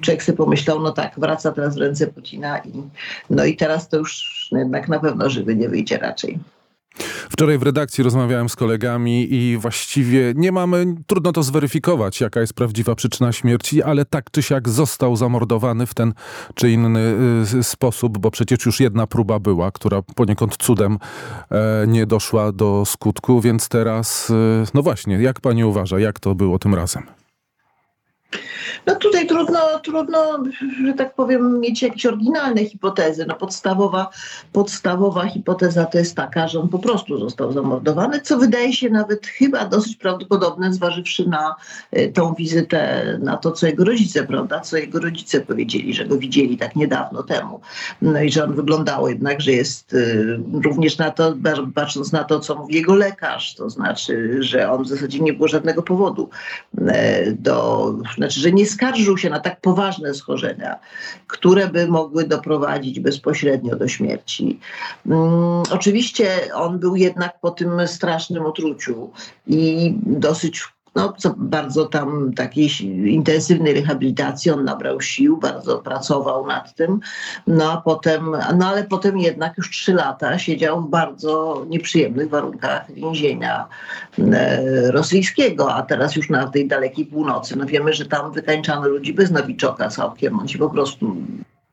[0.00, 2.72] człowiek sobie pomyślał, no tak, wraca teraz w ręce Putina i
[3.30, 6.38] no i teraz to już jednak na pewno żywy nie wyjdzie raczej.
[7.30, 12.54] Wczoraj w redakcji rozmawiałem z kolegami i właściwie nie mamy, trudno to zweryfikować, jaka jest
[12.54, 16.14] prawdziwa przyczyna śmierci, ale tak czy siak został zamordowany w ten
[16.54, 17.14] czy inny
[17.54, 20.98] y, sposób, bo przecież już jedna próba była, która poniekąd cudem
[21.50, 24.34] e, nie doszła do skutku, więc teraz, y,
[24.74, 27.02] no właśnie, jak pani uważa, jak to było tym razem?
[28.86, 30.42] No tutaj trudno, trudno,
[30.86, 33.26] że tak powiem, mieć jakieś oryginalne hipotezy.
[33.28, 34.10] No podstawowa,
[34.52, 39.26] podstawowa hipoteza to jest taka, że on po prostu został zamordowany, co wydaje się nawet
[39.26, 41.54] chyba dosyć prawdopodobne, zważywszy na
[41.96, 46.18] y, tą wizytę, na to, co jego rodzice, prawda, co jego rodzice powiedzieli, że go
[46.18, 47.60] widzieli tak niedawno temu.
[48.02, 51.34] No i że on wyglądało jednak, że jest y, również na to,
[51.74, 55.48] patrząc na to, co mówi jego lekarz, to znaczy, że on w zasadzie nie było
[55.48, 56.28] żadnego powodu
[56.78, 60.78] y, do, znaczy, że nie skarżył się na tak poważne schorzenia,
[61.26, 64.60] które by mogły doprowadzić bezpośrednio do śmierci.
[65.06, 69.10] Um, oczywiście on był jednak po tym strasznym otruciu
[69.46, 72.68] i dosyć no, co bardzo tam takiej
[73.06, 77.00] intensywnej rehabilitacji, on nabrał sił, bardzo pracował nad tym,
[77.46, 82.92] no a potem, no ale potem jednak już trzy lata siedział w bardzo nieprzyjemnych warunkach
[82.92, 83.68] więzienia
[84.18, 89.14] e, rosyjskiego, a teraz już na tej dalekiej północy, no wiemy, że tam wykańczano ludzi
[89.14, 91.16] bez nowiczoka całkiem, on się po prostu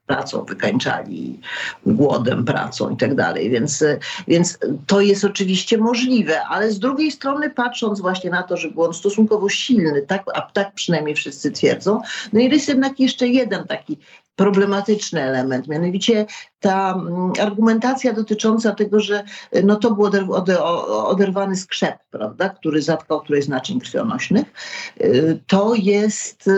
[0.06, 1.40] pracą wykańczali,
[1.86, 3.50] głodem, pracą i tak dalej.
[3.50, 3.84] Więc,
[4.28, 8.84] więc to jest oczywiście możliwe, ale z drugiej strony patrząc właśnie na to, że był
[8.84, 12.02] on stosunkowo silny, tak, a tak przynajmniej wszyscy twierdzą,
[12.34, 13.98] no i jest jednak jeszcze jeden taki
[14.36, 16.26] problematyczny element, mianowicie
[16.64, 19.24] ta mm, argumentacja dotycząca tego, że
[19.56, 24.54] y, no to był oder, oder, oderwany skrzep, prawda, który zatkał któryś z naczyń krwionośnych,
[25.02, 26.50] y, to jest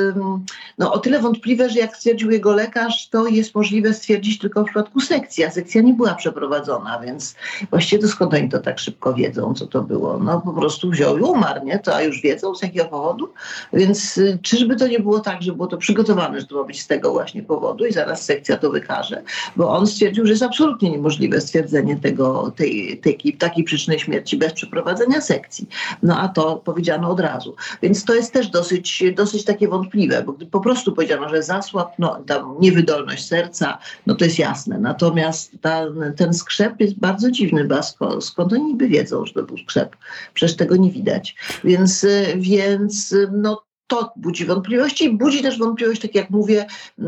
[0.77, 4.65] no, o tyle wątpliwe, że jak stwierdził jego lekarz, to jest możliwe stwierdzić tylko w
[4.65, 7.35] przypadku sekcji, a sekcja nie była przeprowadzona, więc
[7.69, 10.17] właściwie to skąd oni to tak szybko wiedzą, co to było?
[10.17, 11.79] No po prostu wziął i umarł, nie?
[11.79, 13.33] To a już wiedzą z jakiego powodu?
[13.73, 16.81] Więc y, czyżby to nie było tak, że było to przygotowane, że to ma być
[16.81, 19.23] z tego właśnie powodu i zaraz sekcja to wykaże,
[19.55, 24.53] bo on stwierdził, że jest absolutnie niemożliwe stwierdzenie tego, tej, tej, takiej przyczyny śmierci bez
[24.53, 25.67] przeprowadzenia sekcji.
[26.03, 27.55] No a to powiedziano od razu.
[27.81, 31.93] Więc to jest też dosyć, dosyć takie wątpliwe, bo gdy po prostu powiedziano, że zasłab,
[31.99, 32.23] no
[32.59, 34.79] niewydolność serca, no to jest jasne.
[34.79, 35.85] Natomiast ta,
[36.17, 39.95] ten skrzep jest bardzo dziwny, bo skąd, skąd oni niby wiedzą, że to był skrzep?
[40.33, 41.35] Przecież tego nie widać.
[41.63, 42.05] Więc,
[42.37, 45.09] więc no to budzi wątpliwości.
[45.09, 46.65] Budzi też wątpliwość, tak jak mówię,
[46.99, 47.03] y,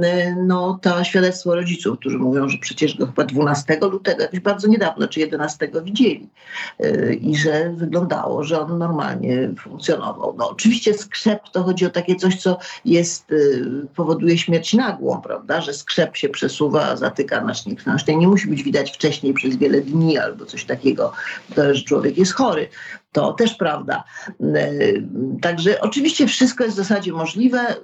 [0.46, 5.08] no, to świadectwo rodziców, którzy mówią, że przecież go chyba 12 lutego, jakoś bardzo niedawno,
[5.08, 6.30] czy 11 widzieli
[6.82, 10.36] y, i że wyglądało, że on normalnie funkcjonował.
[10.38, 15.62] No, oczywiście skrzep to chodzi o takie coś, co jest, y, powoduje śmierć nagłą, prawda,
[15.62, 18.16] że skrzep się przesuwa, zatyka nacznik krwionośny.
[18.16, 21.14] Nie musi być widać wcześniej przez wiele dni albo coś takiego,
[21.72, 22.70] że człowiek jest chory.
[23.12, 24.04] To też prawda.
[24.42, 24.72] E,
[25.42, 27.76] także oczywiście wszystko jest w zasadzie możliwe.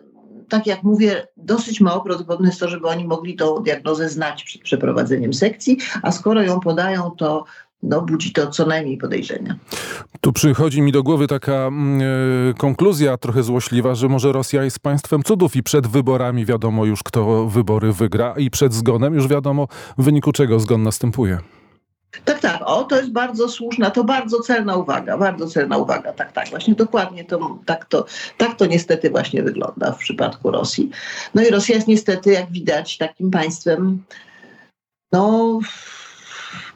[0.50, 4.62] Tak jak mówię, dosyć mało prawdopodobne jest to, żeby oni mogli tą diagnozę znać przed
[4.62, 7.46] przeprowadzeniem sekcji, a skoro ją podają, to
[7.84, 9.56] no, budzi to co najmniej podejrzenia.
[10.22, 12.02] Tu przychodzi mi do głowy taka mm,
[12.50, 17.04] e, konkluzja trochę złośliwa, że może Rosja jest państwem cudów i przed wyborami wiadomo już,
[17.04, 21.40] kto wybory wygra i przed zgonem już wiadomo, w wyniku czego zgon następuje.
[22.26, 22.62] Tak, tak.
[22.66, 26.14] O, to jest bardzo słuszna, to bardzo celna uwaga, bardzo celna uwaga.
[26.14, 28.06] Tak, tak, właśnie dokładnie to, tak to,
[28.38, 30.90] tak to niestety właśnie wygląda w przypadku Rosji.
[31.34, 34.04] No i Rosja jest niestety, jak widać, takim państwem,
[35.12, 35.60] no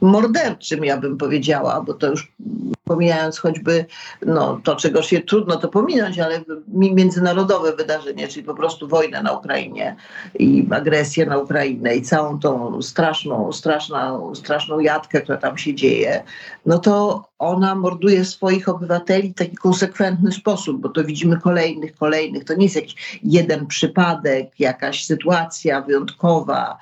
[0.01, 2.31] morderczym, ja bym powiedziała, bo to już
[2.83, 3.85] pomijając choćby
[4.25, 6.41] no, to, czego się trudno to pominąć, ale
[6.73, 9.95] międzynarodowe wydarzenie, czyli po prostu wojnę na Ukrainie
[10.39, 16.23] i agresję na Ukrainę i całą tą straszną, straszną, straszną jadkę, która tam się dzieje,
[16.65, 22.43] no to ona morduje swoich obywateli w taki konsekwentny sposób, bo to widzimy kolejnych, kolejnych.
[22.43, 26.77] To nie jest jakiś jeden przypadek, jakaś sytuacja wyjątkowa,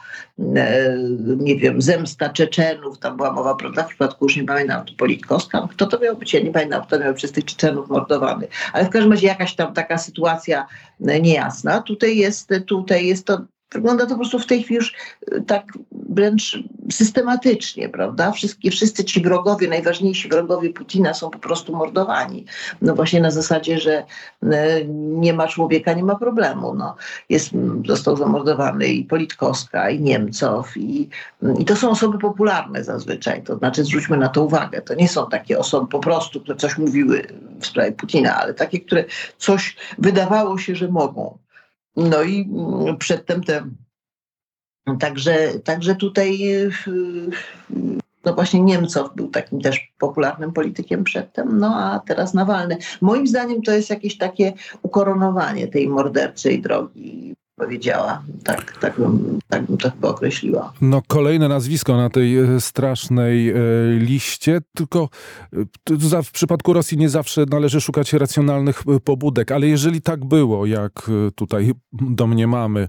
[0.56, 0.98] e,
[1.38, 5.68] nie wiem, zemsta Czeczenów, tam była mowa, prawda, w przypadku już nie pamiętam, to Politkowska,
[5.72, 8.90] kto to miał być, ja nie pamiętam, kto miał przez tych Czeczenów mordowany, ale w
[8.90, 10.68] każdym razie jakaś tam taka sytuacja
[11.08, 11.82] e, niejasna.
[11.82, 13.42] Tutaj jest, tutaj jest to
[13.76, 14.94] Wygląda to po prostu w tej chwili już
[15.34, 16.60] y, tak wręcz
[16.92, 18.32] systematycznie, prawda?
[18.32, 22.46] Wszystkie, wszyscy ci wrogowie, najważniejsi wrogowie Putina są po prostu mordowani.
[22.82, 24.04] No właśnie na zasadzie, że
[24.44, 24.48] y,
[24.90, 26.76] nie ma człowieka, nie ma problemu.
[26.76, 26.96] No,
[27.30, 27.52] jest,
[27.86, 31.10] został zamordowany i Politkowska, i Niemcow, i,
[31.60, 33.44] i to są osoby popularne zazwyczaj.
[33.44, 34.82] To znaczy zwróćmy na to uwagę.
[34.82, 37.28] To nie są takie osoby po prostu, które coś mówiły
[37.60, 39.04] w sprawie Putina, ale takie, które
[39.38, 41.45] coś wydawało się, że mogą.
[41.96, 43.70] No i mm, przedtem te.
[45.00, 46.40] Także, także tutaj
[48.26, 52.78] no właśnie Niemcow był takim też popularnym politykiem przedtem, no a teraz Nawalny.
[53.02, 58.22] Moim zdaniem to jest jakieś takie ukoronowanie tej morderczej drogi powiedziała.
[58.44, 60.74] Tak, tak, bym, tak bym to chyba określiła.
[60.82, 63.56] No kolejne nazwisko na tej e, strasznej e,
[63.98, 65.10] liście, tylko
[66.18, 71.12] e, w przypadku Rosji nie zawsze należy szukać racjonalnych pobudek, ale jeżeli tak było, jak
[71.36, 72.88] tutaj domniemamy,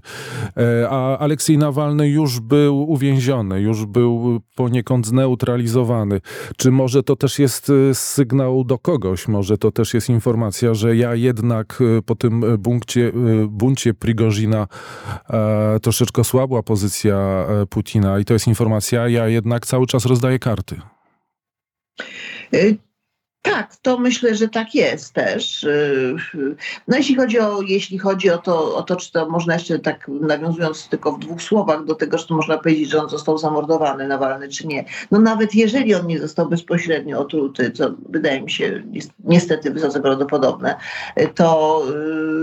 [0.89, 6.21] a Aleksiej Nawalny już był uwięziony, już był poniekąd zneutralizowany,
[6.57, 11.15] czy może to też jest sygnał do kogoś, może to też jest informacja, że ja
[11.15, 13.11] jednak po tym buncie,
[13.47, 14.56] buncie Prigozina
[15.29, 20.39] e, troszeczkę słabła pozycja e, Putina i to jest informacja, ja jednak cały czas rozdaję
[20.39, 20.81] karty.
[23.47, 25.63] Y, tak, to myślę, że tak jest też.
[25.63, 26.15] Y,
[26.87, 30.07] no jeśli chodzi o, jeśli chodzi o to, o to, czy to można jeszcze tak
[30.07, 34.07] nawiązując tylko w dwóch słowach do tego, że to można powiedzieć, że on został zamordowany,
[34.07, 34.85] Nawalny, czy nie.
[35.11, 38.83] No nawet jeżeli on nie został bezpośrednio otruty, co wydaje mi się
[39.23, 40.75] niestety wysoce prawdopodobne,
[41.35, 41.83] to,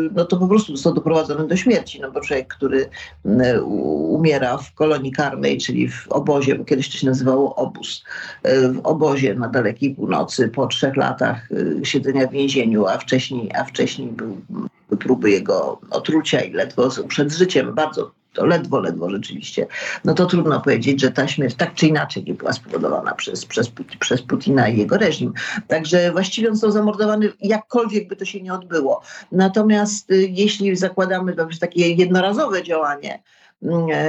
[0.06, 2.88] y, no to po prostu został doprowadzony do śmierci, no bo człowiek, który
[3.26, 8.04] y, umiera w kolonii karnej, czyli w obozie, bo kiedyś to się nazywało obóz,
[8.44, 13.64] w obozie na dalekiej północy po trzech latach y, siedzenia w więzieniu, a wcześniej, a
[13.64, 14.40] wcześniej był,
[14.98, 19.66] próby jego otrucia i ledwo przed życiem, bardzo to ledwo, ledwo rzeczywiście,
[20.04, 23.70] no to trudno powiedzieć, że ta śmierć tak czy inaczej nie była spowodowana przez, przez,
[24.00, 25.32] przez Putina i jego reżim.
[25.68, 29.02] Także właściwie on został zamordowany, jakkolwiek by to się nie odbyło.
[29.32, 33.22] Natomiast y, jeśli zakładamy takie jednorazowe działanie,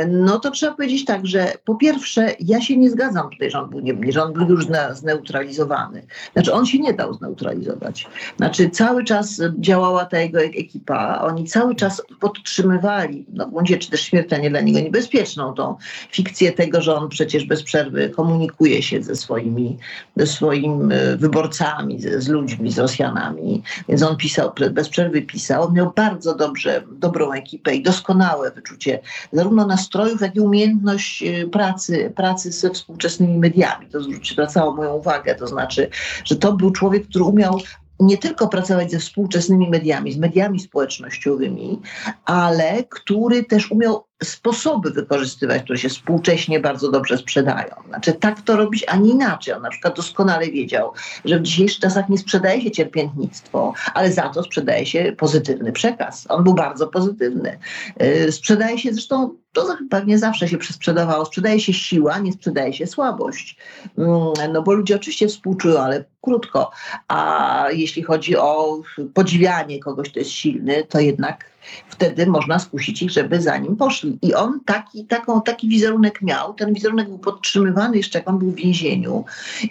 [0.07, 3.69] no to trzeba powiedzieć tak, że po pierwsze, ja się nie zgadzam tutaj, że on
[3.69, 6.05] był, nie, że on był już zneutralizowany.
[6.33, 8.07] Znaczy, on się nie dał zneutralizować.
[8.37, 14.01] Znaczy, cały czas działała ta jego ekipa, oni cały czas podtrzymywali, no bądź czy też
[14.01, 15.75] śmiertelnie dla niego niebezpieczną, tą
[16.11, 19.77] fikcję tego, że on przecież bez przerwy komunikuje się ze swoimi,
[20.15, 23.63] ze swoimi e, wyborcami, z, z ludźmi, z Rosjanami.
[23.89, 25.63] Więc on pisał, bez przerwy pisał.
[25.63, 28.99] On miał bardzo dobrze, dobrą ekipę i doskonałe wyczucie
[29.45, 33.87] zarówno nastrojów, jak i umiejętność y, pracy, pracy ze współczesnymi mediami.
[33.87, 33.99] To
[34.31, 35.35] zwracało moją uwagę.
[35.35, 35.89] To znaczy,
[36.23, 37.59] że to był człowiek, który umiał
[37.99, 41.81] nie tylko pracować ze współczesnymi mediami, z mediami społecznościowymi,
[42.25, 47.75] ale który też umiał sposoby wykorzystywać, które się współcześnie bardzo dobrze sprzedają.
[47.87, 49.53] Znaczy tak to robić, a nie inaczej.
[49.53, 50.91] On na przykład doskonale wiedział,
[51.25, 56.25] że w dzisiejszych czasach nie sprzedaje się cierpiętnictwo, ale za to sprzedaje się pozytywny przekaz.
[56.29, 57.59] On był bardzo pozytywny.
[58.01, 62.87] Y, sprzedaje się zresztą, to pewnie zawsze się sprzedawało, sprzedaje się siła, nie sprzedaje się
[62.87, 63.57] słabość.
[63.97, 66.71] Mm, no bo ludzie oczywiście współczują, ale krótko.
[67.07, 68.81] A jeśli chodzi o
[69.13, 71.54] podziwianie kogoś, kto jest silny, to jednak
[71.89, 74.19] wtedy można skusić ich, żeby za nim poszli.
[74.21, 76.53] I on taki, taką, taki wizerunek miał.
[76.53, 79.25] Ten wizerunek był podtrzymywany jeszcze jak on był w więzieniu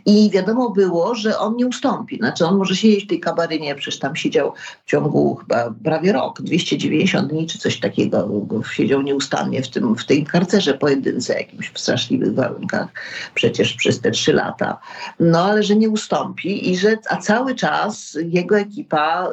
[0.06, 2.16] i wiadomo było, że on nie ustąpi.
[2.16, 4.52] Znaczy on może siedzieć w tej kabarynie, przecież tam siedział
[4.86, 8.28] w ciągu chyba prawie rok, 290 dni czy coś takiego.
[8.72, 12.88] Siedział nieustannie w, tym, w tej karcerze pojedynce, jakimś w straszliwych warunkach
[13.34, 14.78] przecież przez te trzy lata.
[15.20, 19.28] No ale że nie ustąpi i że, a cały czas jego ekipa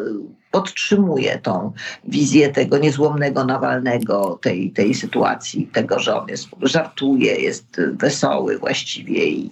[0.51, 1.71] podtrzymuje tą
[2.07, 9.25] wizję tego niezłomnego Nawalnego, tej, tej sytuacji, tego, że on jest, żartuje, jest wesoły właściwie
[9.25, 9.49] i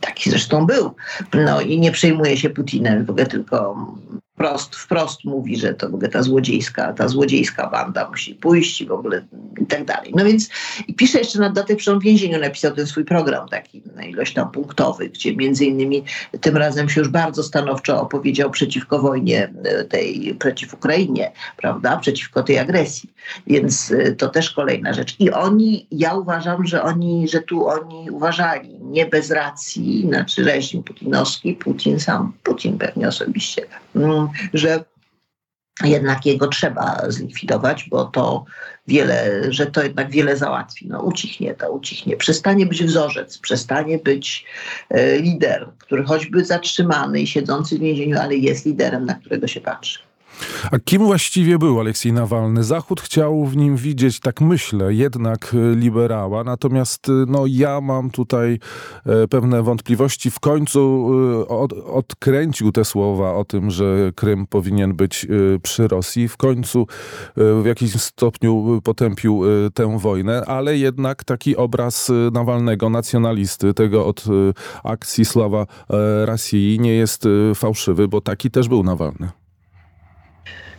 [0.00, 0.94] taki zresztą był.
[1.34, 3.86] No i nie przejmuje się Putinem, w ogóle tylko
[4.38, 8.86] wprost, wprost mówi, że to w ogóle ta złodziejska, ta złodziejska banda musi pójść i
[8.86, 9.24] w ogóle
[9.60, 10.12] i tak dalej.
[10.16, 10.48] No więc
[10.88, 14.04] i pisze jeszcze na datek, że on w więzieniu napisał ten swój program taki na
[14.04, 16.04] ilość tam punktowy, gdzie między innymi
[16.40, 22.42] tym razem się już bardzo stanowczo opowiedział przeciwko wojnie e, tej, przeciw Ukrainie, prawda, przeciwko
[22.42, 23.10] tej agresji.
[23.46, 25.16] Więc e, to też kolejna rzecz.
[25.18, 30.82] I oni, ja uważam, że oni, że tu oni uważali nie bez racji, znaczy reżim
[30.82, 33.62] putinowski, Putin sam, Putin pewnie osobiście,
[34.54, 34.84] że
[35.84, 38.44] jednak jego trzeba zlikwidować, bo to
[38.86, 40.88] wiele, że to jednak wiele załatwi.
[40.88, 42.16] No, ucichnie to, ucichnie.
[42.16, 44.44] Przestanie być wzorzec, przestanie być
[44.90, 49.60] e, lider, który choćby zatrzymany i siedzący w więzieniu, ale jest liderem, na którego się
[49.60, 50.07] patrzy.
[50.70, 52.64] A kim właściwie był Aleksiej Nawalny?
[52.64, 58.10] Zachód chciał w nim widzieć, tak myślę, jednak e, liberała, natomiast e, no, ja mam
[58.10, 58.58] tutaj
[59.06, 60.30] e, pewne wątpliwości.
[60.30, 61.10] W końcu
[61.48, 65.26] od, odkręcił te słowa o tym, że Krym powinien być
[65.62, 66.28] przy Rosji.
[66.28, 66.86] W końcu
[67.36, 69.42] w jakimś stopniu potępił
[69.74, 74.24] tę wojnę, ale jednak taki obraz Nawalnego, nacjonalisty, tego od
[74.84, 75.66] akcji Sława
[76.24, 77.24] Rosji nie jest
[77.54, 79.28] fałszywy, bo taki też był Nawalny.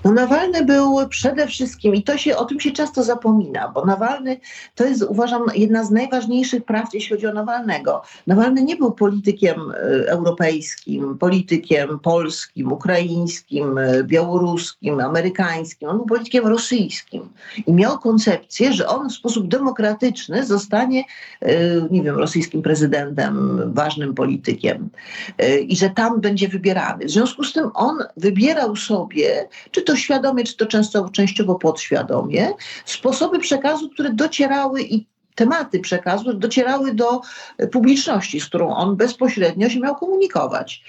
[0.05, 4.39] No Nawalny był przede wszystkim, i to się, o tym się często zapomina, bo Nawalny
[4.75, 8.01] to jest, uważam, jedna z najważniejszych praw, jeśli chodzi o Nawalnego.
[8.27, 9.75] Nawalny nie był politykiem e,
[10.09, 15.89] europejskim, politykiem polskim, ukraińskim, e, białoruskim, amerykańskim.
[15.89, 17.29] On był politykiem rosyjskim
[17.67, 21.03] i miał koncepcję, że on w sposób demokratyczny zostanie,
[21.41, 21.55] e,
[21.91, 24.89] nie wiem, rosyjskim prezydentem, ważnym politykiem
[25.67, 27.05] i że tam będzie wybierany.
[27.05, 32.53] W związku z tym on wybierał sobie, czy to świadomie, czy to często, częściowo podświadomie,
[32.85, 37.21] sposoby przekazu, które docierały i tematy przekazu docierały do
[37.71, 40.83] publiczności, z którą on bezpośrednio się miał komunikować.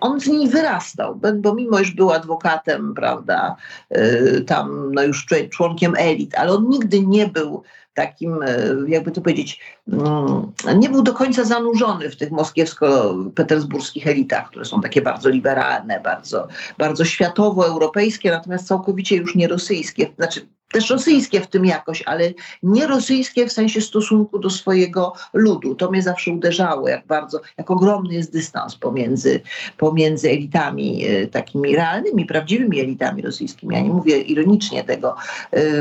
[0.00, 3.56] On z niej wyrastał, bo mimo iż był adwokatem, prawda,
[3.96, 7.62] y, tam no już członkiem elit, ale on nigdy nie był
[8.06, 8.46] takim, e,
[8.88, 14.80] jakby to powiedzieć, mm, nie był do końca zanurzony w tych moskiewsko-petersburskich elitach, które są
[14.80, 16.48] takie bardzo liberalne, bardzo,
[16.78, 20.06] bardzo światowo-europejskie, natomiast całkowicie już nie rosyjskie.
[20.18, 25.74] Znaczy, też rosyjskie w tym jakoś, ale nie rosyjskie w sensie stosunku do swojego ludu.
[25.74, 29.40] To mnie zawsze uderzało, jak bardzo, jak ogromny jest dystans pomiędzy,
[29.76, 33.74] pomiędzy elitami e, takimi realnymi, prawdziwymi elitami rosyjskimi.
[33.74, 35.16] Ja nie mówię ironicznie tego.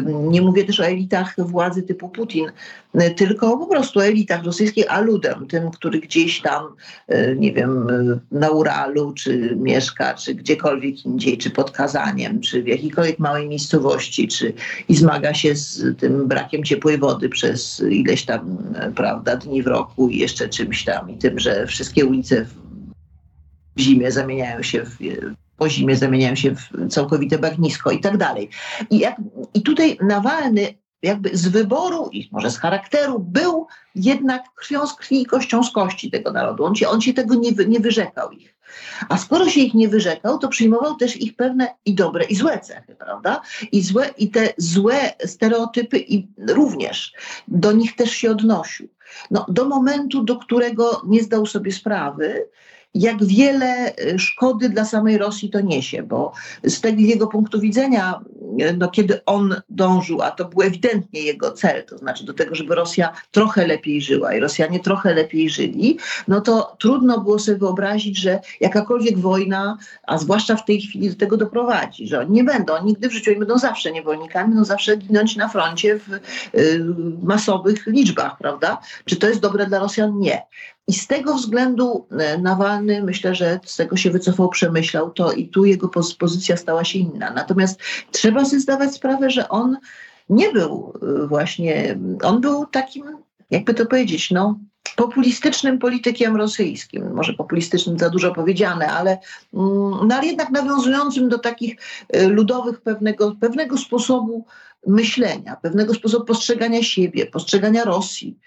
[0.08, 2.52] Nie mówię też o elitach władzy typu Putin, e,
[3.16, 6.76] tylko po prostu o elitach rosyjskich, a ludem, tym, który gdzieś tam,
[7.08, 7.88] e, nie wiem,
[8.32, 14.28] na Uralu, czy mieszka, czy gdziekolwiek indziej, czy pod Kazaniem, czy w jakiejkolwiek małej miejscowości,
[14.28, 14.54] czy
[14.90, 18.58] i zmaga się z tym brakiem ciepłej wody przez ileś tam
[18.96, 22.46] prawda, dni w roku i jeszcze czymś tam i tym, że wszystkie ulice
[23.76, 24.98] w zimie zamieniają się w
[25.58, 28.50] po zimie zamieniają się w całkowite bagnisko i tak dalej.
[28.90, 29.16] I, jak,
[29.54, 30.74] I tutaj Nawalny
[31.04, 35.72] jakby z wyboru i może z charakteru był jednak krwią z krwi i kością z
[35.72, 36.66] kości tego narodu.
[36.66, 38.56] On się, on się tego nie, nie wyrzekał ich.
[39.10, 42.60] A skoro się ich nie wyrzekał, to przyjmował też ich pewne i dobre, i złe
[42.60, 43.42] cechy, prawda?
[43.72, 47.14] I, złe, i te złe stereotypy i również
[47.48, 48.90] do nich też się odnosił.
[49.32, 52.50] No, do momentu, do którego nie zdał sobie sprawy,
[52.94, 56.32] jak wiele e, szkody dla samej Rosji to niesie, bo
[56.64, 58.22] z tego jego punktu widzenia,
[58.60, 62.56] e, no, kiedy on dążył, a to był ewidentnie jego cel, to znaczy do tego,
[62.56, 67.58] żeby Rosja trochę lepiej żyła i Rosjanie trochę lepiej żyli, no to trudno było sobie
[67.58, 69.78] wyobrazić, że jakakolwiek wojna,
[70.08, 73.14] a zwłaszcza w tej chwili do tego doprowadzi, że oni nie będą, oni nigdy w
[73.14, 76.86] życiu, oni będą zawsze niewolnikami, będą zawsze ginąć na froncie w y,
[77.24, 78.78] masowych liczbach, prawda?
[79.06, 80.20] Czy to jest dobre dla Rosjan?
[80.20, 80.42] Nie.
[80.90, 85.48] I z tego względu e, Nawalny, myślę, że z tego się wycofał, przemyślał to i
[85.48, 87.34] tu jego pozycja stała się inna.
[87.34, 87.80] Natomiast
[88.12, 89.78] trzeba sobie zdawać sprawę, że on
[90.30, 93.04] nie był e, właśnie, on był takim,
[93.52, 94.60] jakby to powiedzieć, no,
[94.96, 97.14] populistycznym politykiem rosyjskim.
[97.14, 99.12] Może populistycznym za dużo powiedziane, ale,
[99.54, 101.76] mm, no, ale jednak nawiązującym do takich
[102.10, 104.46] e, ludowych pewnego, pewnego sposobu
[104.88, 108.38] myślenia, pewnego sposobu postrzegania siebie, postrzegania Rosji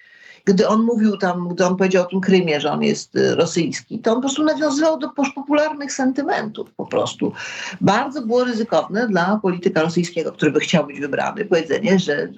[0.44, 3.98] gdy on mówił tam, gdy on powiedział o tym Krymie, że on jest y, rosyjski,
[3.98, 7.32] to on po prostu nawiązywał do popularnych sentymentów po prostu.
[7.80, 12.28] Bardzo było ryzykowne dla polityka rosyjskiego, który by chciał być wybrany, powiedzenie, że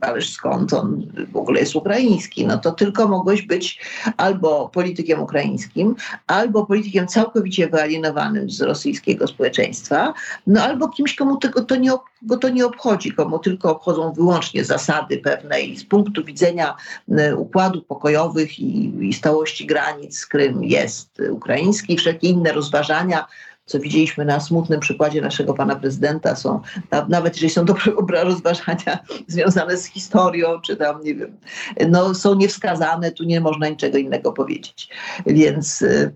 [0.00, 3.80] ależ skąd on w ogóle jest ukraiński, no to tylko mogłeś być
[4.16, 10.14] albo politykiem ukraińskim, albo politykiem całkowicie wyalienowanym z rosyjskiego społeczeństwa,
[10.46, 11.92] no albo kimś, komu tego to nie,
[12.22, 16.76] go to nie obchodzi, komu tylko obchodzą wyłącznie zasady pewne i z punktu widzenia
[17.10, 23.26] e, układów pokojowych i, i stałości granic Krym jest ukraiński, wszelkie inne rozważania
[23.66, 26.60] co widzieliśmy na smutnym przykładzie naszego pana prezydenta, są,
[27.08, 31.36] nawet jeżeli są dobre rozważania związane z historią, czy tam, nie wiem,
[31.88, 34.88] no, są niewskazane, tu nie można niczego innego powiedzieć.
[35.26, 36.12] Więc y,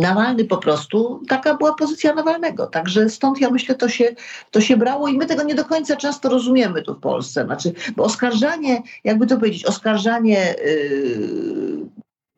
[0.00, 2.66] Nawalny po prostu, taka była pozycja Nawalnego.
[2.66, 4.14] Także stąd ja myślę, to się,
[4.50, 7.44] to się brało i my tego nie do końca często rozumiemy tu w Polsce.
[7.44, 11.86] Znaczy, bo oskarżanie, jakby to powiedzieć, oskarżanie yy,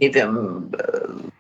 [0.00, 0.70] nie wiem,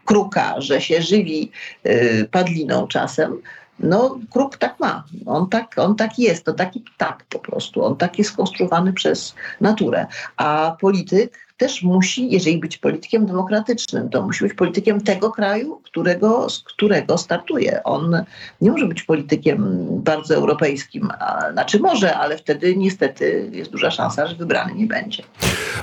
[0.04, 1.50] kruka, że się żywi
[1.86, 3.42] y, padliną czasem,
[3.78, 5.04] No, kruk tak ma.
[5.26, 6.44] On tak, on tak jest.
[6.44, 7.84] To taki ptak po prostu.
[7.84, 10.06] On tak jest skonstruowany przez naturę.
[10.36, 16.50] A polityk też musi, jeżeli być politykiem demokratycznym, to musi być politykiem tego kraju, którego,
[16.50, 17.82] z którego startuje.
[17.84, 18.24] On
[18.60, 24.26] nie może być politykiem bardzo europejskim, a, znaczy może, ale wtedy niestety jest duża szansa,
[24.26, 25.22] że wybrany nie będzie.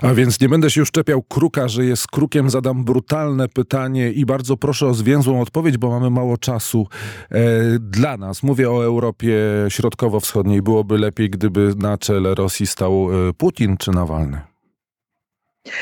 [0.01, 2.49] A więc nie będę się już czepiał kruka, że jest krukiem.
[2.49, 6.87] Zadam brutalne pytanie i bardzo proszę o zwięzłą odpowiedź, bo mamy mało czasu.
[7.31, 7.39] E,
[7.79, 9.35] dla nas, mówię o Europie
[9.69, 14.50] Środkowo-Wschodniej, byłoby lepiej, gdyby na czele Rosji stał e, Putin czy Nawalny?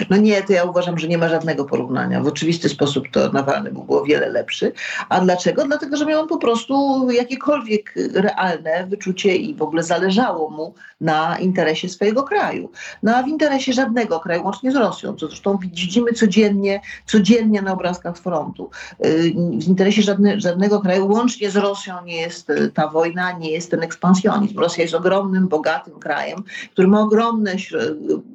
[0.10, 2.22] No nie, to ja uważam, że nie ma żadnego porównania.
[2.22, 4.72] W oczywisty sposób to Nawalny był o wiele lepszy.
[5.10, 5.66] A dlaczego?
[5.66, 11.38] Dlatego, że miał on po prostu jakiekolwiek realne wyczucie i w ogóle zależało mu na
[11.40, 12.72] interesie swojego kraju.
[13.04, 17.74] No a w interesie żadnego kraju, łącznie z Rosją, co zresztą widzimy codziennie, codziennie na
[17.74, 18.70] obrazkach frontu.
[19.06, 23.52] Y, w interesie żadne, żadnego kraju, łącznie z Rosją nie jest y, ta wojna, nie
[23.52, 24.60] jest ten ekspansjonizm.
[24.60, 27.56] Rosja jest ogromnym, bogatym krajem, który ma ogromne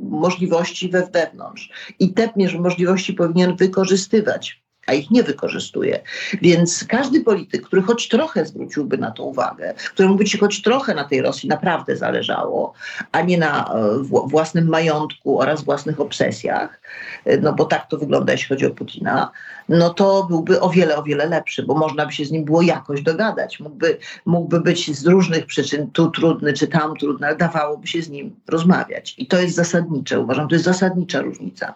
[0.01, 1.03] możliwości we
[1.35, 1.95] wewnątrz.
[1.99, 2.29] I te
[2.61, 6.01] możliwości powinien wykorzystywać a ich nie wykorzystuje.
[6.43, 10.95] Więc każdy polityk, który choć trochę zwróciłby na to uwagę, któremu by ci choć trochę
[10.95, 12.73] na tej Rosji naprawdę zależało,
[13.13, 16.81] a nie na e, własnym majątku oraz własnych obsesjach,
[17.25, 19.31] e, no bo tak to wygląda, jeśli chodzi o Putina,
[19.69, 22.63] no to byłby o wiele, o wiele lepszy, bo można by się z nim było
[22.63, 23.61] jakoś dogadać.
[23.61, 28.09] Mógłby, mógłby być z różnych przyczyn tu trudny, czy tam trudny, ale dawałoby się z
[28.09, 29.15] nim rozmawiać.
[29.19, 31.75] I to jest zasadnicze, uważam, to jest zasadnicza różnica.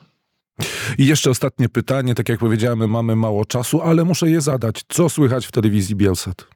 [0.98, 4.82] I jeszcze ostatnie pytanie, tak jak powiedziałem, mamy mało czasu, ale muszę je zadać.
[4.88, 6.46] Co słychać w telewizji Bielsat?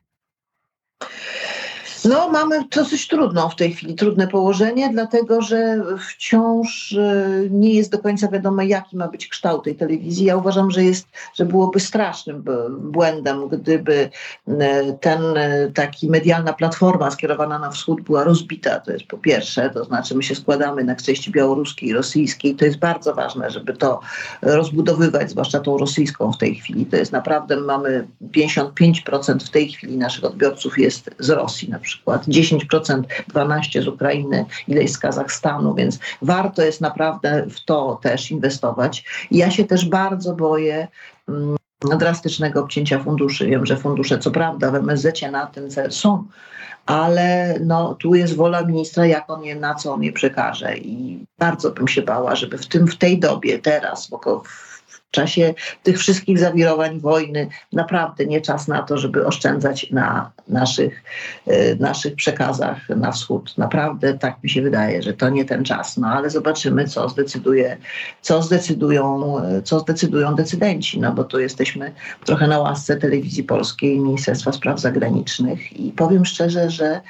[2.04, 7.92] No, mamy dosyć trudno w tej chwili, trudne położenie, dlatego że wciąż e, nie jest
[7.92, 10.26] do końca wiadomo, jaki ma być kształt tej telewizji.
[10.26, 12.44] Ja uważam, że jest, że byłoby strasznym
[12.80, 14.10] błędem, gdyby
[14.48, 18.80] e, ten e, taki medialna platforma skierowana na wschód była rozbita.
[18.80, 22.54] To jest po pierwsze, to znaczy my się składamy na części białoruskiej i rosyjskiej.
[22.54, 24.00] To jest bardzo ważne, żeby to
[24.42, 26.86] rozbudowywać, zwłaszcza tą rosyjską w tej chwili.
[26.86, 31.91] To jest naprawdę, mamy 55% w tej chwili naszych odbiorców jest z Rosji na przykład
[31.96, 33.02] przykład 10%,
[33.34, 39.04] 12% z Ukrainy, ileś z Kazachstanu, więc warto jest naprawdę w to też inwestować.
[39.30, 40.88] I ja się też bardzo boję
[41.28, 41.56] mm,
[41.98, 43.46] drastycznego obcięcia funduszy.
[43.46, 46.24] Wiem, że fundusze co prawda w MSZ na ten cel są,
[46.86, 50.76] ale no, tu jest wola ministra, jak on je, na co on je przekaże.
[50.76, 54.71] I bardzo bym się bała, żeby w tym, w tej dobie, teraz, w w
[55.12, 61.02] czasie tych wszystkich zawirowań wojny naprawdę nie czas na to, żeby oszczędzać na naszych,
[61.46, 63.58] e, naszych przekazach na wschód.
[63.58, 65.96] Naprawdę tak mi się wydaje, że to nie ten czas.
[65.96, 67.76] No ale zobaczymy, co zdecyduje,
[68.20, 71.92] co zdecydują, e, co zdecydują decydenci, no bo tu jesteśmy
[72.24, 77.00] trochę na łasce telewizji polskiej, Ministerstwa Spraw Zagranicznych i powiem szczerze, że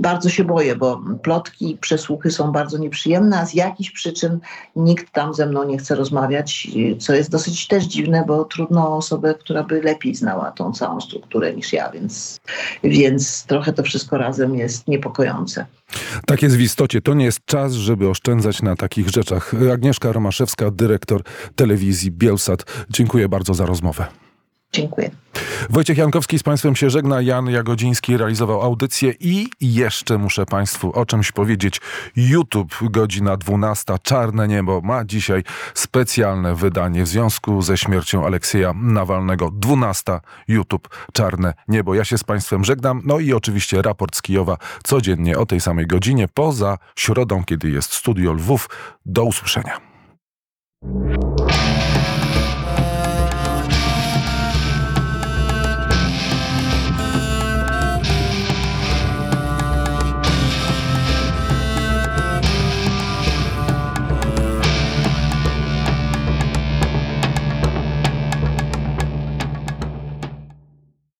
[0.00, 4.40] bardzo się boję, bo plotki, przesłuchy są bardzo nieprzyjemne, a z jakichś przyczyn
[4.76, 9.34] nikt tam ze mną nie chce rozmawiać, co jest dosyć też dziwne, bo trudno osobę,
[9.34, 12.40] która by lepiej znała tą całą strukturę niż ja, więc,
[12.84, 15.66] więc trochę to wszystko razem jest niepokojące.
[16.26, 17.00] Tak jest w istocie.
[17.00, 19.54] To nie jest czas, żeby oszczędzać na takich rzeczach.
[19.72, 21.22] Agnieszka Romaszewska, dyrektor
[21.56, 22.64] telewizji Bielsat.
[22.90, 24.06] Dziękuję bardzo za rozmowę.
[24.72, 25.10] Dziękuję.
[25.70, 27.20] Wojciech Jankowski z Państwem się żegna.
[27.20, 31.80] Jan Jagodziński realizował audycję i jeszcze muszę Państwu o czymś powiedzieć.
[32.16, 35.42] YouTube, godzina 12, Czarne Niebo ma dzisiaj
[35.74, 39.50] specjalne wydanie w związku ze śmiercią Aleksieja Nawalnego.
[39.50, 41.94] 12, YouTube, Czarne Niebo.
[41.94, 43.02] Ja się z Państwem żegnam.
[43.04, 47.92] No i oczywiście raport z Kijowa codziennie o tej samej godzinie, poza środą, kiedy jest
[47.92, 48.68] studio Lwów.
[49.06, 49.80] Do usłyszenia.